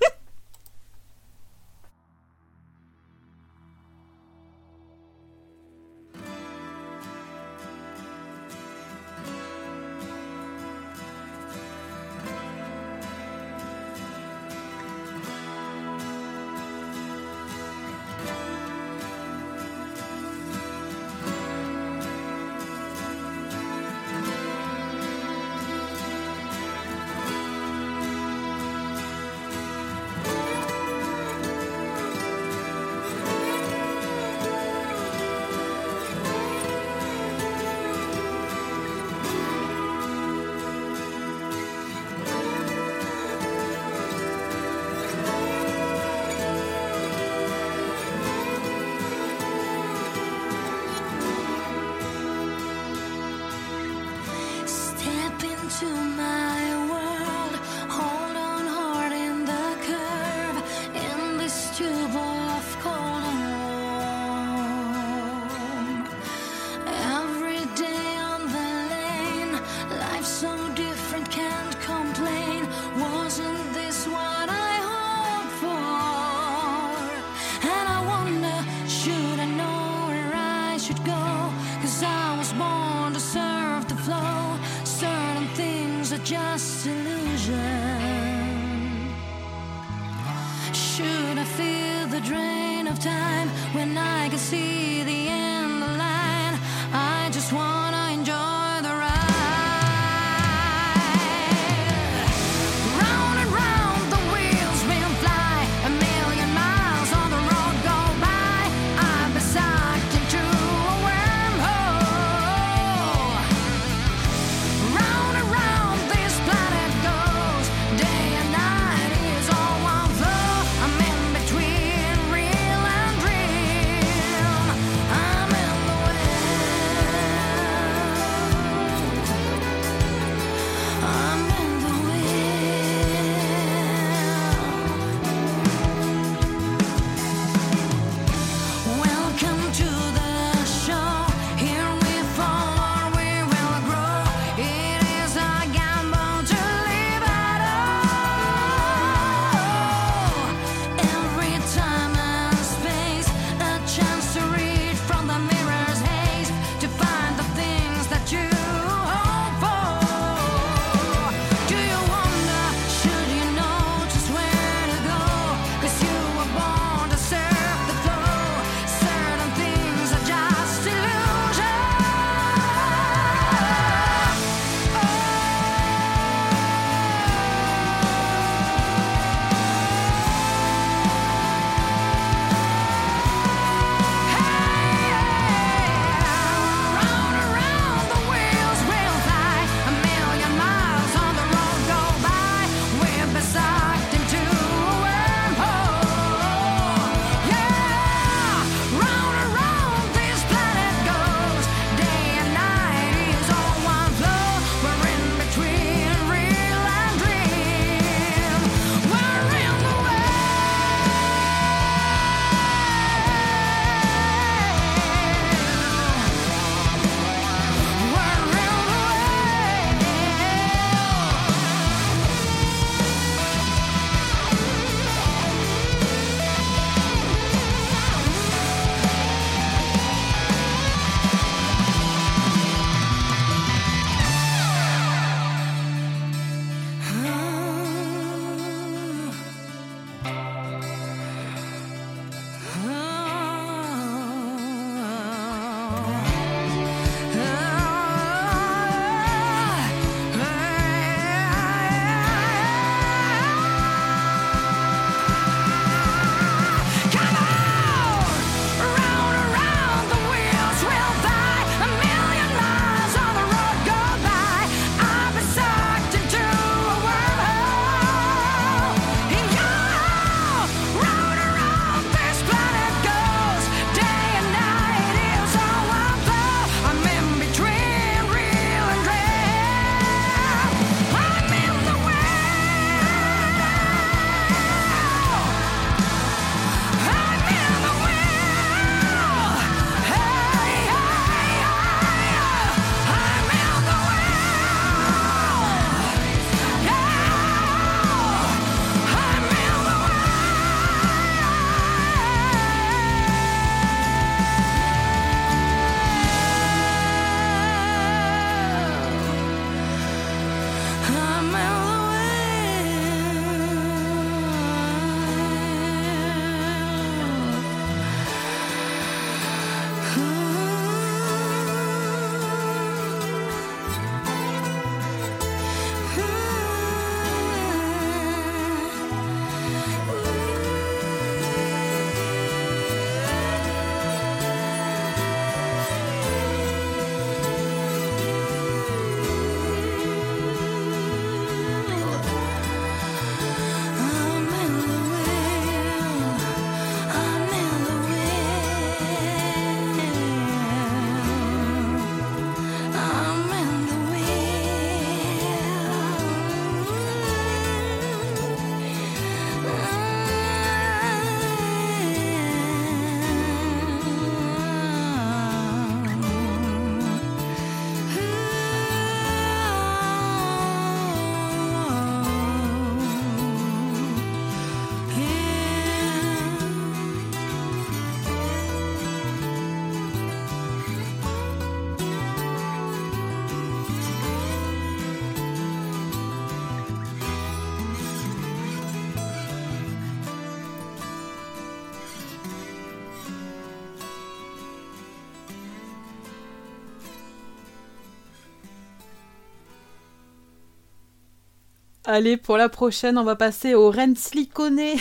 Allez, 402.14 402.36
pour 402.36 402.58
la 402.58 402.68
prochaine, 402.68 403.18
on 403.18 403.24
va 403.24 403.38
passer 403.38 403.74
au 403.74 403.90
Rensliconé 403.90 404.98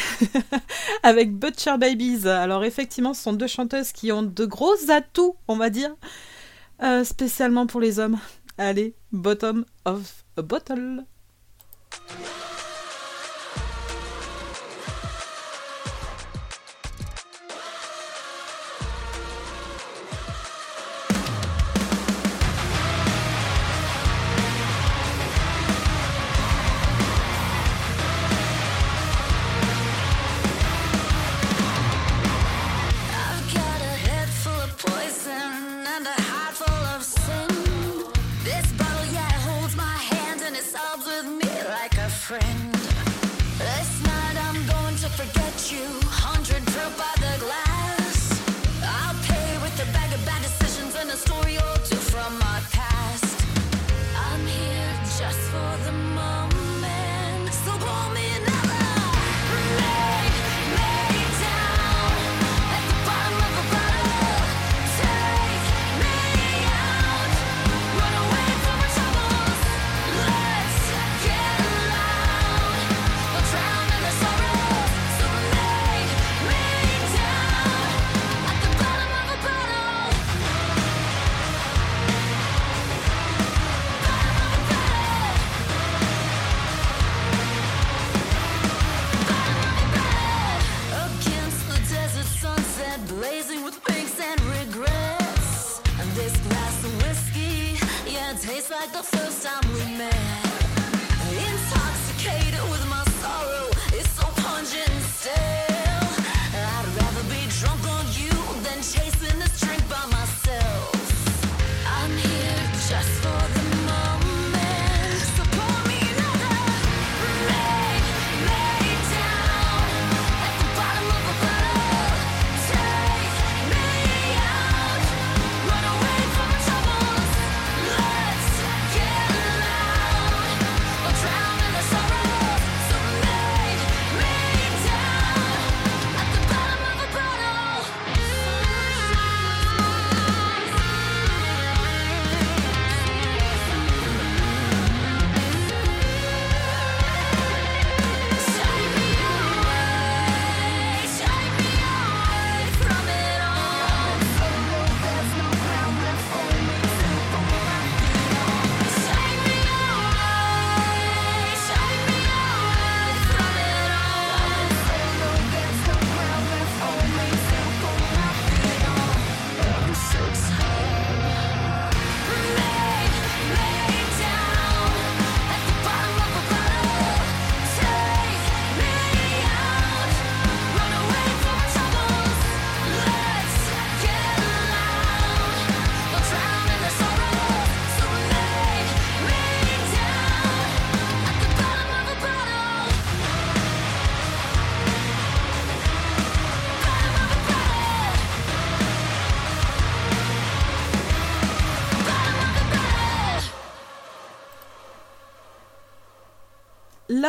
avec 1.03 1.37
Butcher 1.37 1.77
Babies. 1.77 2.28
Alors 2.28 2.62
effectivement, 2.62 3.15
ce 3.15 3.23
sont 3.24 3.32
deux 3.32 3.49
chanteuses 3.49 3.91
qui 3.91 4.12
ont 4.12 4.23
de 4.23 4.47
gros 4.47 4.77
atouts, 4.91 5.35
on 5.49 5.57
va 5.57 5.70
dire, 5.70 5.91
euh, 6.85 7.03
spécialement 7.03 7.66
pour 7.66 7.81
les 7.81 7.99
hommes. 7.99 8.20
Allez, 8.59 8.95
bottom 9.11 9.65
of 9.85 10.23
a 10.37 10.43
bottle. 10.43 11.05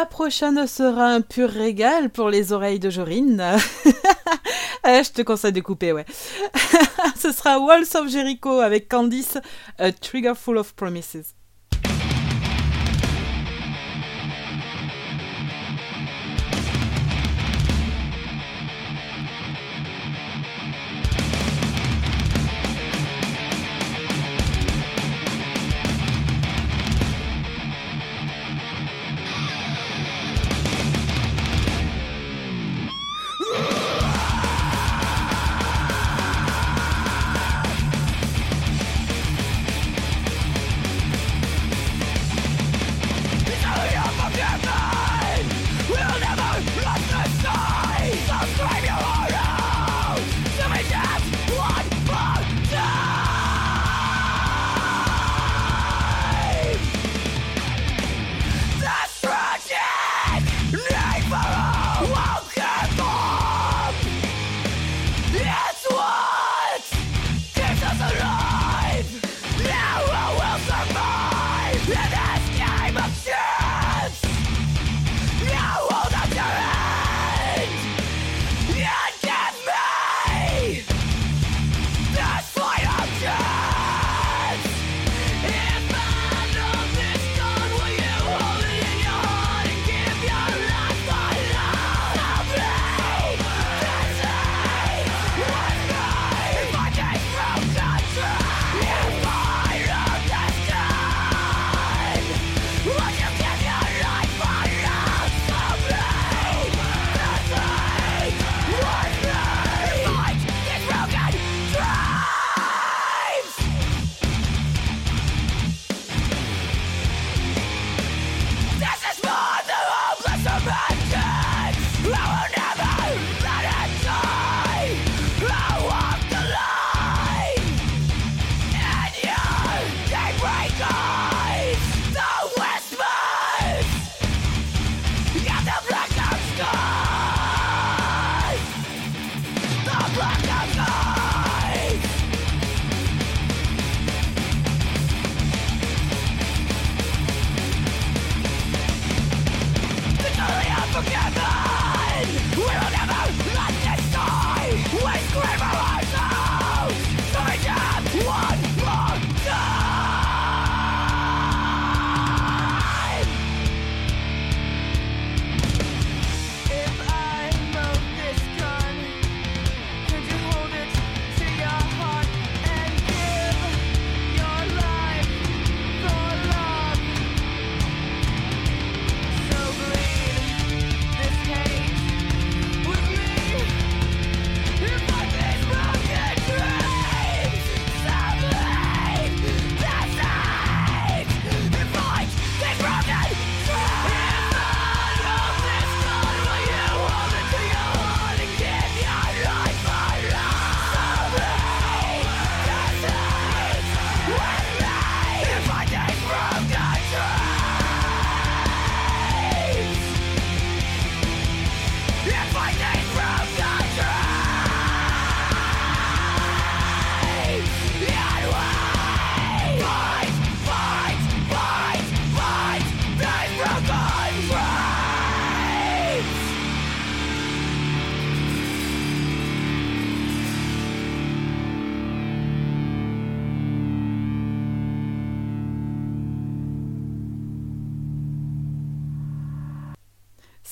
la 0.02 0.08
prochaine 0.08 0.66
sera 0.66 1.10
un 1.10 1.22
pur 1.22 1.48
régal 1.48 2.10
pour 2.10 2.32
les 2.32 2.54
oreilles 2.54 2.80
de 2.80 2.90
Jorine. 2.90 3.44
Eh, 4.84 5.04
je 5.04 5.12
te 5.12 5.22
conseille 5.22 5.52
de 5.52 5.62
couper, 5.62 5.92
ouais. 5.94 6.08
Ce 7.16 7.32
sera 7.32 7.60
Walls 7.60 7.86
of 7.94 8.10
Jericho 8.10 8.62
avec 8.62 8.90
Candice, 8.90 9.38
A 9.78 9.92
Trigger 9.92 10.34
Full 10.36 10.58
of 10.58 10.74
Promises. 10.74 11.36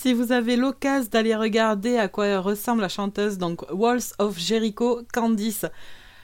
Si 0.09 0.15
vous 0.15 0.31
avez 0.31 0.55
l'occasion 0.55 1.07
d'aller 1.11 1.35
regarder 1.35 1.99
à 1.99 2.07
quoi 2.07 2.39
ressemble 2.39 2.81
la 2.81 2.89
chanteuse, 2.89 3.37
donc 3.37 3.61
Walls 3.71 4.15
of 4.17 4.39
Jericho, 4.39 5.01
Candice. 5.13 5.67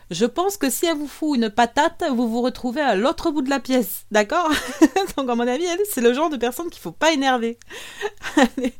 Je 0.10 0.26
pense 0.26 0.57
que 0.57 0.72
si 0.72 0.88
elle 0.88 0.98
vous 0.98 1.07
fout 1.07 1.38
une 1.38 1.52
patate, 1.52 2.03
vous 2.10 2.28
vous 2.28 2.41
retrouvez 2.41 2.82
à 2.82 2.95
l'autre 2.95 3.30
bout 3.30 3.44
de 3.44 3.49
la 3.52 3.60
pièce, 3.60 4.07
d'accord? 4.10 4.49
Donc 5.18 5.30
à 5.30 5.36
mon 5.36 5.48
avis, 5.48 5.66
elle, 5.66 5.78
c'est 5.88 6.02
le 6.02 6.16
genre 6.16 6.32
de 6.32 6.38
personne 6.38 6.72
qu'il 6.72 6.82
faut 6.82 6.91
pas 6.91 7.12
énerver. 7.12 7.60
Allez, 8.38 8.74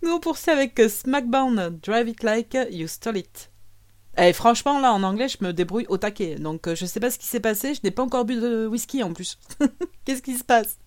nous 0.00 0.12
on 0.12 0.20
poursuit 0.20 0.52
avec 0.52 0.78
euh, 0.78 0.88
SmackDown, 0.88 1.80
Drive 1.82 2.10
It 2.10 2.22
Like 2.22 2.56
You 2.70 2.86
Stole 2.86 3.16
It. 3.16 3.50
Et 4.16 4.32
franchement, 4.32 4.78
là, 4.78 4.92
en 4.92 5.02
anglais, 5.02 5.26
je 5.26 5.44
me 5.44 5.52
débrouille 5.52 5.86
au 5.88 5.96
taquet. 5.96 6.36
Donc, 6.36 6.68
euh, 6.68 6.76
je 6.76 6.86
sais 6.86 7.00
pas 7.00 7.10
ce 7.10 7.18
qui 7.18 7.26
s'est 7.26 7.40
passé. 7.40 7.74
Je 7.74 7.80
n'ai 7.82 7.90
pas 7.90 8.04
encore 8.04 8.24
bu 8.24 8.36
de 8.36 8.68
whisky 8.68 9.02
en 9.02 9.12
plus. 9.12 9.40
Qu'est-ce 10.04 10.22
qui 10.22 10.36
se 10.38 10.44
passe? 10.44 10.78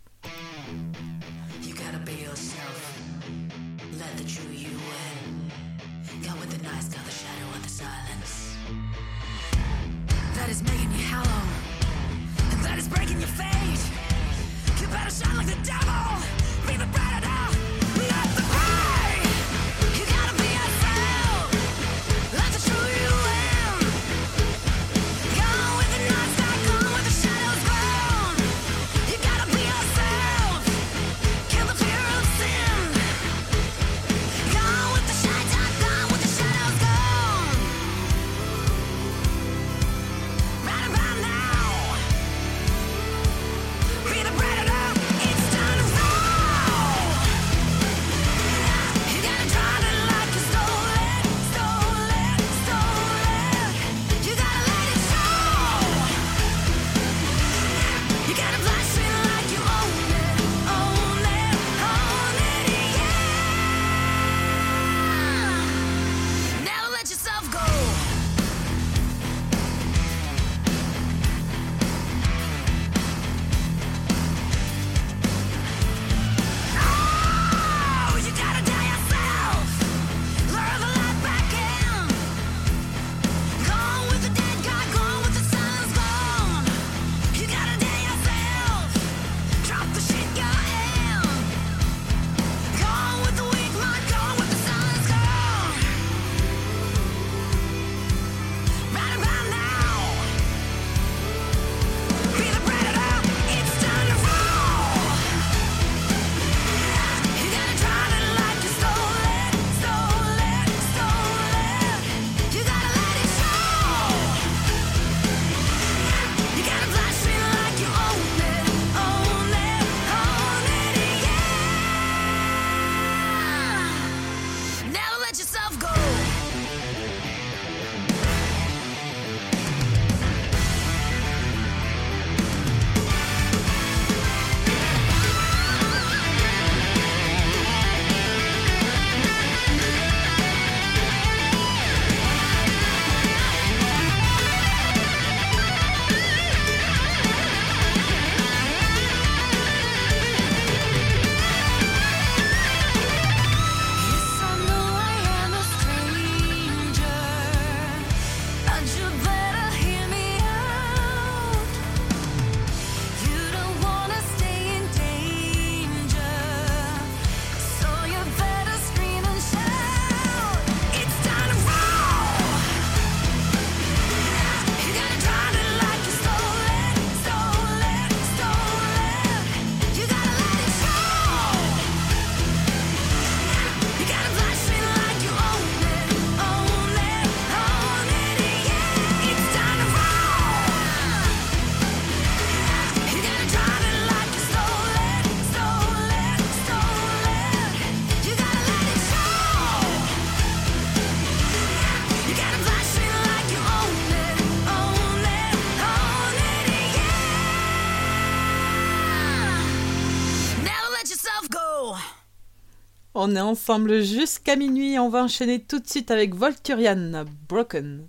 on 213.26 213.36
est 213.36 213.42
ensemble 213.42 214.04
jusqu'à 214.04 214.56
minuit. 214.56 215.00
On 215.00 215.10
va 215.10 215.24
enchaîner 215.24 215.60
tout 215.60 215.80
de 215.80 215.88
suite 215.88 216.12
avec 216.12 216.36
Volturian 216.36 217.26
Broken. 217.50 218.08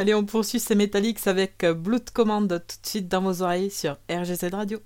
Allez, 0.00 0.14
on 0.14 0.24
poursuit 0.24 0.60
ces 0.60 0.74
métalliques 0.76 1.26
avec 1.26 1.62
euh, 1.62 1.74
Blood 1.74 2.08
Command 2.08 2.48
tout 2.48 2.56
de 2.56 2.86
suite 2.86 3.08
dans 3.08 3.20
vos 3.20 3.42
oreilles 3.42 3.70
sur 3.70 3.98
RGZ 4.10 4.48
Radio. 4.50 4.80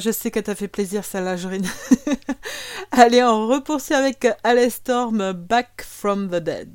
je 0.00 0.10
sais 0.10 0.30
que 0.30 0.40
t'as 0.40 0.54
fait 0.54 0.68
plaisir 0.68 1.04
celle-là, 1.04 1.36
Allez, 2.92 3.22
on 3.22 3.46
repoursuit 3.46 3.94
avec 3.94 4.26
Alestorm 4.42 5.32
Back 5.32 5.82
from 5.82 6.28
the 6.28 6.36
Dead. 6.36 6.69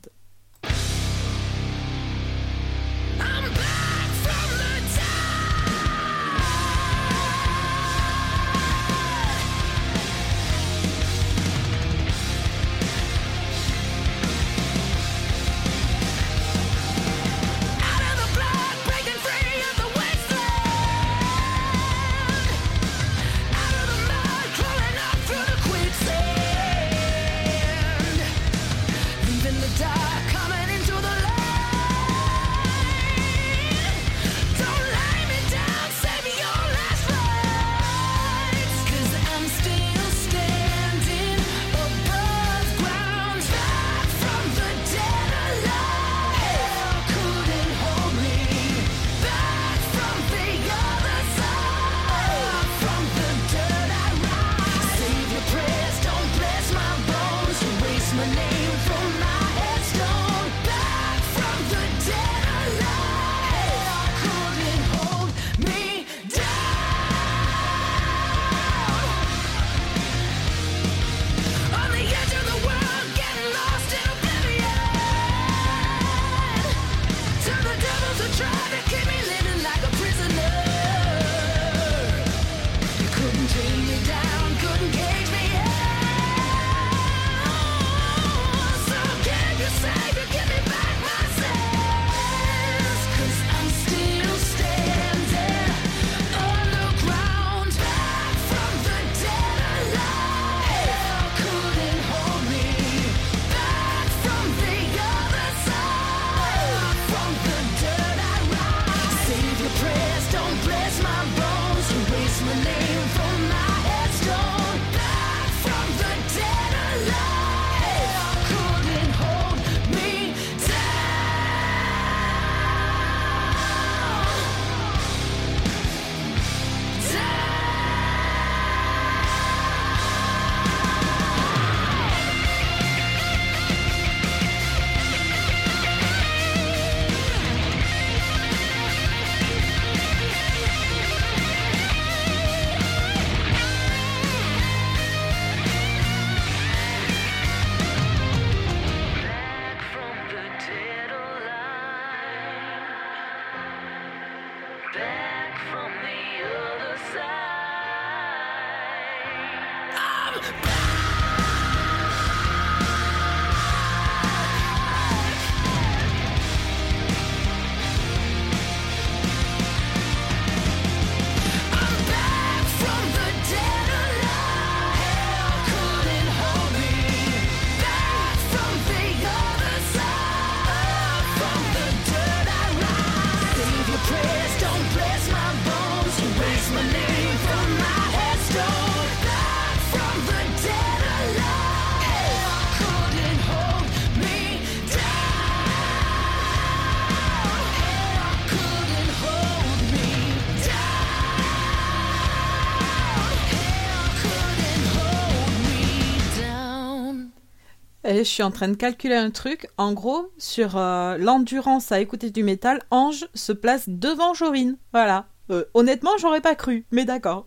je 208.19 208.29
suis 208.29 208.43
en 208.43 208.51
train 208.51 208.67
de 208.67 208.75
calculer 208.75 209.15
un 209.15 209.31
truc. 209.31 209.67
En 209.77 209.93
gros, 209.93 210.31
sur 210.37 210.77
euh, 210.77 211.17
l'endurance 211.17 211.91
à 211.91 211.99
écouter 211.99 212.29
du 212.29 212.43
métal, 212.43 212.81
Ange 212.91 213.27
se 213.33 213.51
place 213.51 213.89
devant 213.89 214.33
Jorine. 214.33 214.77
Voilà. 214.93 215.27
Euh, 215.51 215.65
honnêtement, 215.73 216.11
j'aurais 216.19 216.41
pas 216.41 216.55
cru, 216.55 216.85
mais 216.91 217.05
d'accord. 217.05 217.45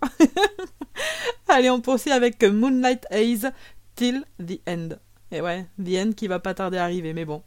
Allez, 1.49 1.71
on 1.71 1.81
poursuit 1.81 2.13
avec 2.13 2.43
Moonlight 2.43 3.07
Haze 3.11 3.51
Till 3.95 4.25
the 4.39 4.61
End. 4.69 4.91
Et 5.31 5.41
ouais, 5.41 5.67
The 5.85 6.07
End 6.07 6.13
qui 6.17 6.29
va 6.29 6.39
pas 6.39 6.55
tarder 6.55 6.79
à 6.79 6.85
arriver, 6.85 7.13
mais 7.13 7.25
bon. 7.25 7.43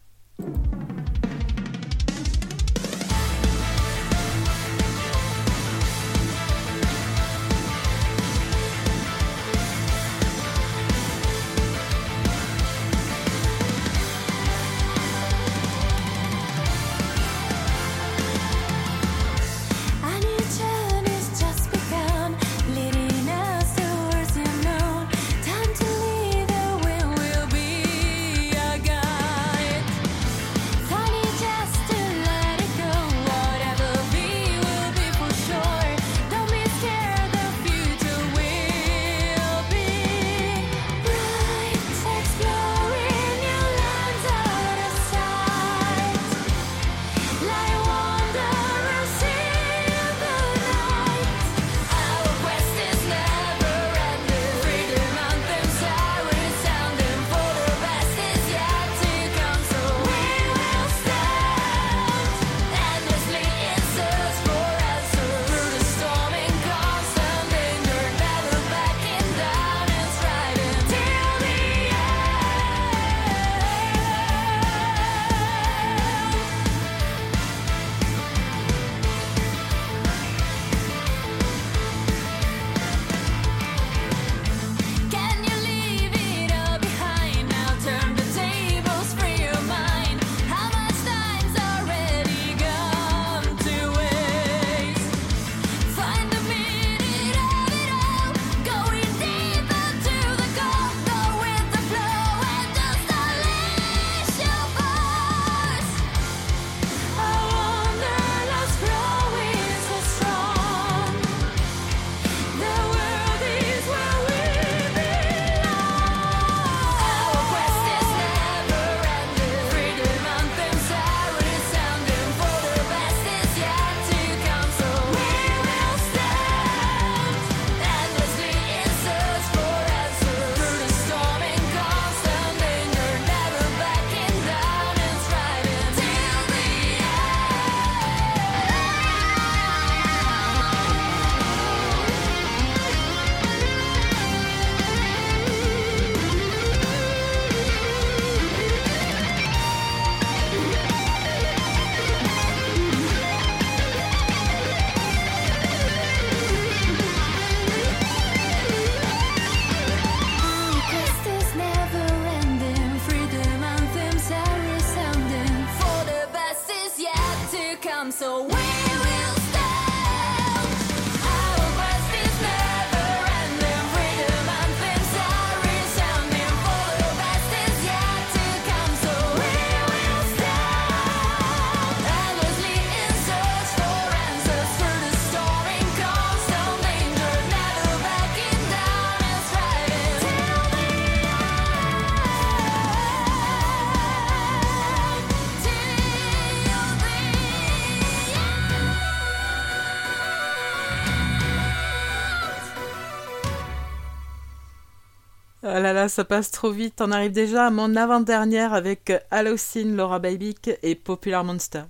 Ah 205.73 205.79
là 205.79 205.93
là, 205.93 206.09
ça 206.09 206.25
passe 206.25 206.51
trop 206.51 206.69
vite. 206.69 206.99
On 206.99 207.13
arrive 207.13 207.31
déjà 207.31 207.67
à 207.67 207.69
mon 207.69 207.95
avant-dernière 207.95 208.73
avec 208.73 209.13
Allocine, 209.31 209.95
Laura 209.95 210.19
Babic 210.19 210.69
et 210.83 210.95
Popular 210.95 211.45
Monster. 211.45 211.83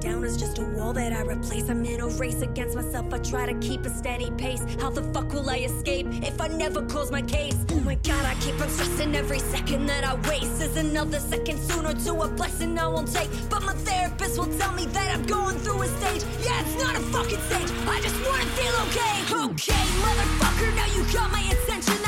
Down 0.00 0.24
is 0.24 0.36
just 0.36 0.58
a 0.58 0.62
wall 0.62 0.92
that 0.92 1.12
I 1.12 1.22
replace. 1.22 1.68
I'm 1.68 1.84
in 1.84 2.00
a 2.00 2.08
race 2.08 2.42
against 2.42 2.76
myself. 2.76 3.12
I 3.12 3.18
try 3.18 3.46
to 3.46 3.54
keep 3.60 3.84
a 3.84 3.90
steady 3.90 4.30
pace. 4.32 4.62
How 4.80 4.90
the 4.90 5.02
fuck 5.12 5.32
will 5.32 5.48
I 5.48 5.58
escape 5.58 6.06
if 6.22 6.40
I 6.40 6.48
never 6.48 6.82
close 6.82 7.10
my 7.10 7.22
case? 7.22 7.56
Oh 7.70 7.80
my 7.80 7.94
god, 7.96 8.24
I 8.24 8.34
keep 8.40 8.60
on 8.60 8.68
stressing 8.68 9.14
every 9.14 9.38
second 9.38 9.86
that 9.86 10.04
I 10.04 10.14
waste. 10.28 10.60
Is 10.62 10.76
another 10.76 11.20
second 11.20 11.58
sooner 11.58 11.94
to 11.94 12.12
a 12.22 12.28
blessing 12.28 12.78
I 12.78 12.86
won't 12.86 13.12
take. 13.12 13.30
But 13.48 13.62
my 13.64 13.74
therapist 13.88 14.38
will 14.38 14.52
tell 14.58 14.72
me 14.72 14.86
that 14.86 15.14
I'm 15.14 15.24
going 15.26 15.58
through 15.58 15.82
a 15.82 15.88
stage. 15.88 16.22
Yeah, 16.44 16.60
it's 16.62 16.82
not 16.82 16.94
a 16.96 17.00
fucking 17.14 17.40
stage. 17.48 17.70
I 17.86 18.00
just 18.00 18.18
wanna 18.26 18.46
feel 18.58 18.74
okay. 18.86 19.14
Okay, 19.46 19.84
motherfucker, 20.04 20.74
now 20.76 20.86
you 20.94 21.02
got 21.12 21.30
my 21.32 21.40
attention. 21.40 22.03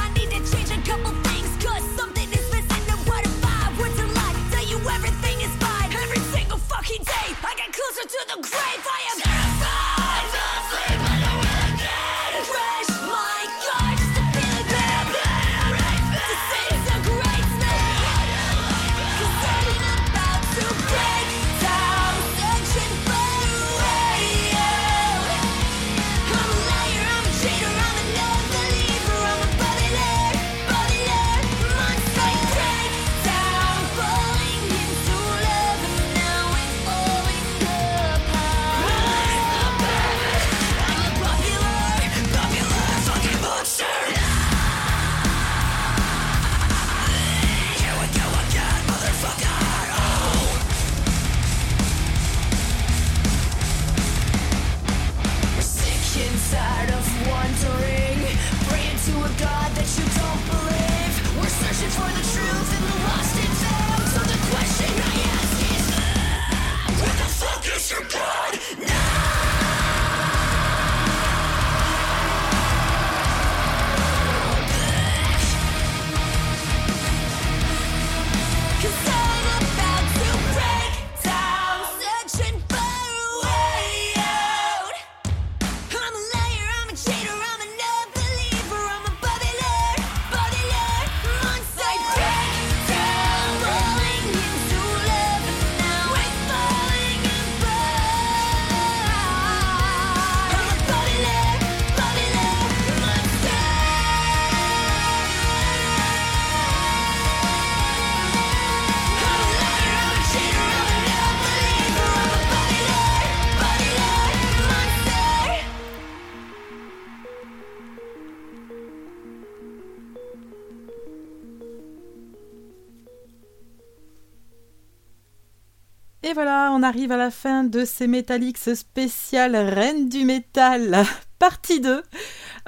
Voilà, 126.36 126.70
on 126.74 126.82
arrive 126.82 127.12
à 127.12 127.16
la 127.16 127.30
fin 127.30 127.64
de 127.64 127.86
ces 127.86 128.06
Metallics 128.06 128.58
spécial 128.58 129.56
Reine 129.56 130.10
du 130.10 130.26
Métal, 130.26 131.06
partie 131.38 131.80
2. 131.80 132.02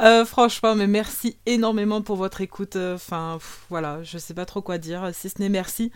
Euh, 0.01 0.25
franchement, 0.25 0.75
mais 0.75 0.87
merci 0.87 1.37
énormément 1.45 2.01
pour 2.01 2.17
votre 2.17 2.41
écoute. 2.41 2.77
Enfin, 2.77 3.39
voilà, 3.69 4.03
je 4.05 4.17
sais 4.17 4.33
pas 4.33 4.47
trop 4.47 4.63
quoi 4.63 4.79
dire, 4.79 5.11
si 5.13 5.29
ce 5.29 5.39
n'est 5.39 5.51
merci. 5.51 5.93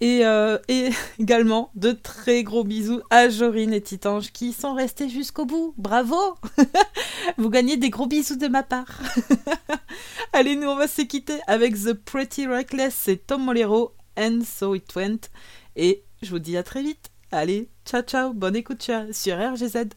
Et, 0.00 0.26
euh, 0.26 0.58
et 0.66 0.90
également 1.20 1.70
de 1.76 1.92
très 1.92 2.42
gros 2.42 2.64
bisous 2.64 3.02
à 3.10 3.28
Jorine 3.28 3.72
et 3.72 3.80
Titange 3.80 4.32
qui 4.32 4.52
sont 4.52 4.74
restés 4.74 5.08
jusqu'au 5.08 5.44
bout. 5.44 5.74
Bravo 5.76 6.34
Vous 7.38 7.50
gagnez 7.50 7.76
des 7.76 7.90
gros 7.90 8.08
bisous 8.08 8.36
de 8.36 8.48
ma 8.48 8.64
part. 8.64 8.98
Allez, 10.32 10.56
nous 10.56 10.66
on 10.66 10.74
va 10.74 10.88
se 10.88 11.02
quitter 11.02 11.38
avec 11.46 11.76
The 11.76 11.92
Pretty 11.92 12.48
Reckless, 12.48 12.96
c'est 12.96 13.28
Tom 13.28 13.44
Molero, 13.44 13.94
and 14.18 14.40
So 14.44 14.74
It 14.74 14.92
Went. 14.96 15.30
Et 15.76 16.05
je 16.22 16.30
vous 16.30 16.38
dis 16.38 16.56
à 16.56 16.62
très 16.62 16.82
vite. 16.82 17.10
Allez, 17.30 17.68
ciao 17.84 18.02
ciao, 18.02 18.32
bonne 18.32 18.56
écoute 18.56 18.90
sur 19.12 19.36
RGZ. 19.36 19.88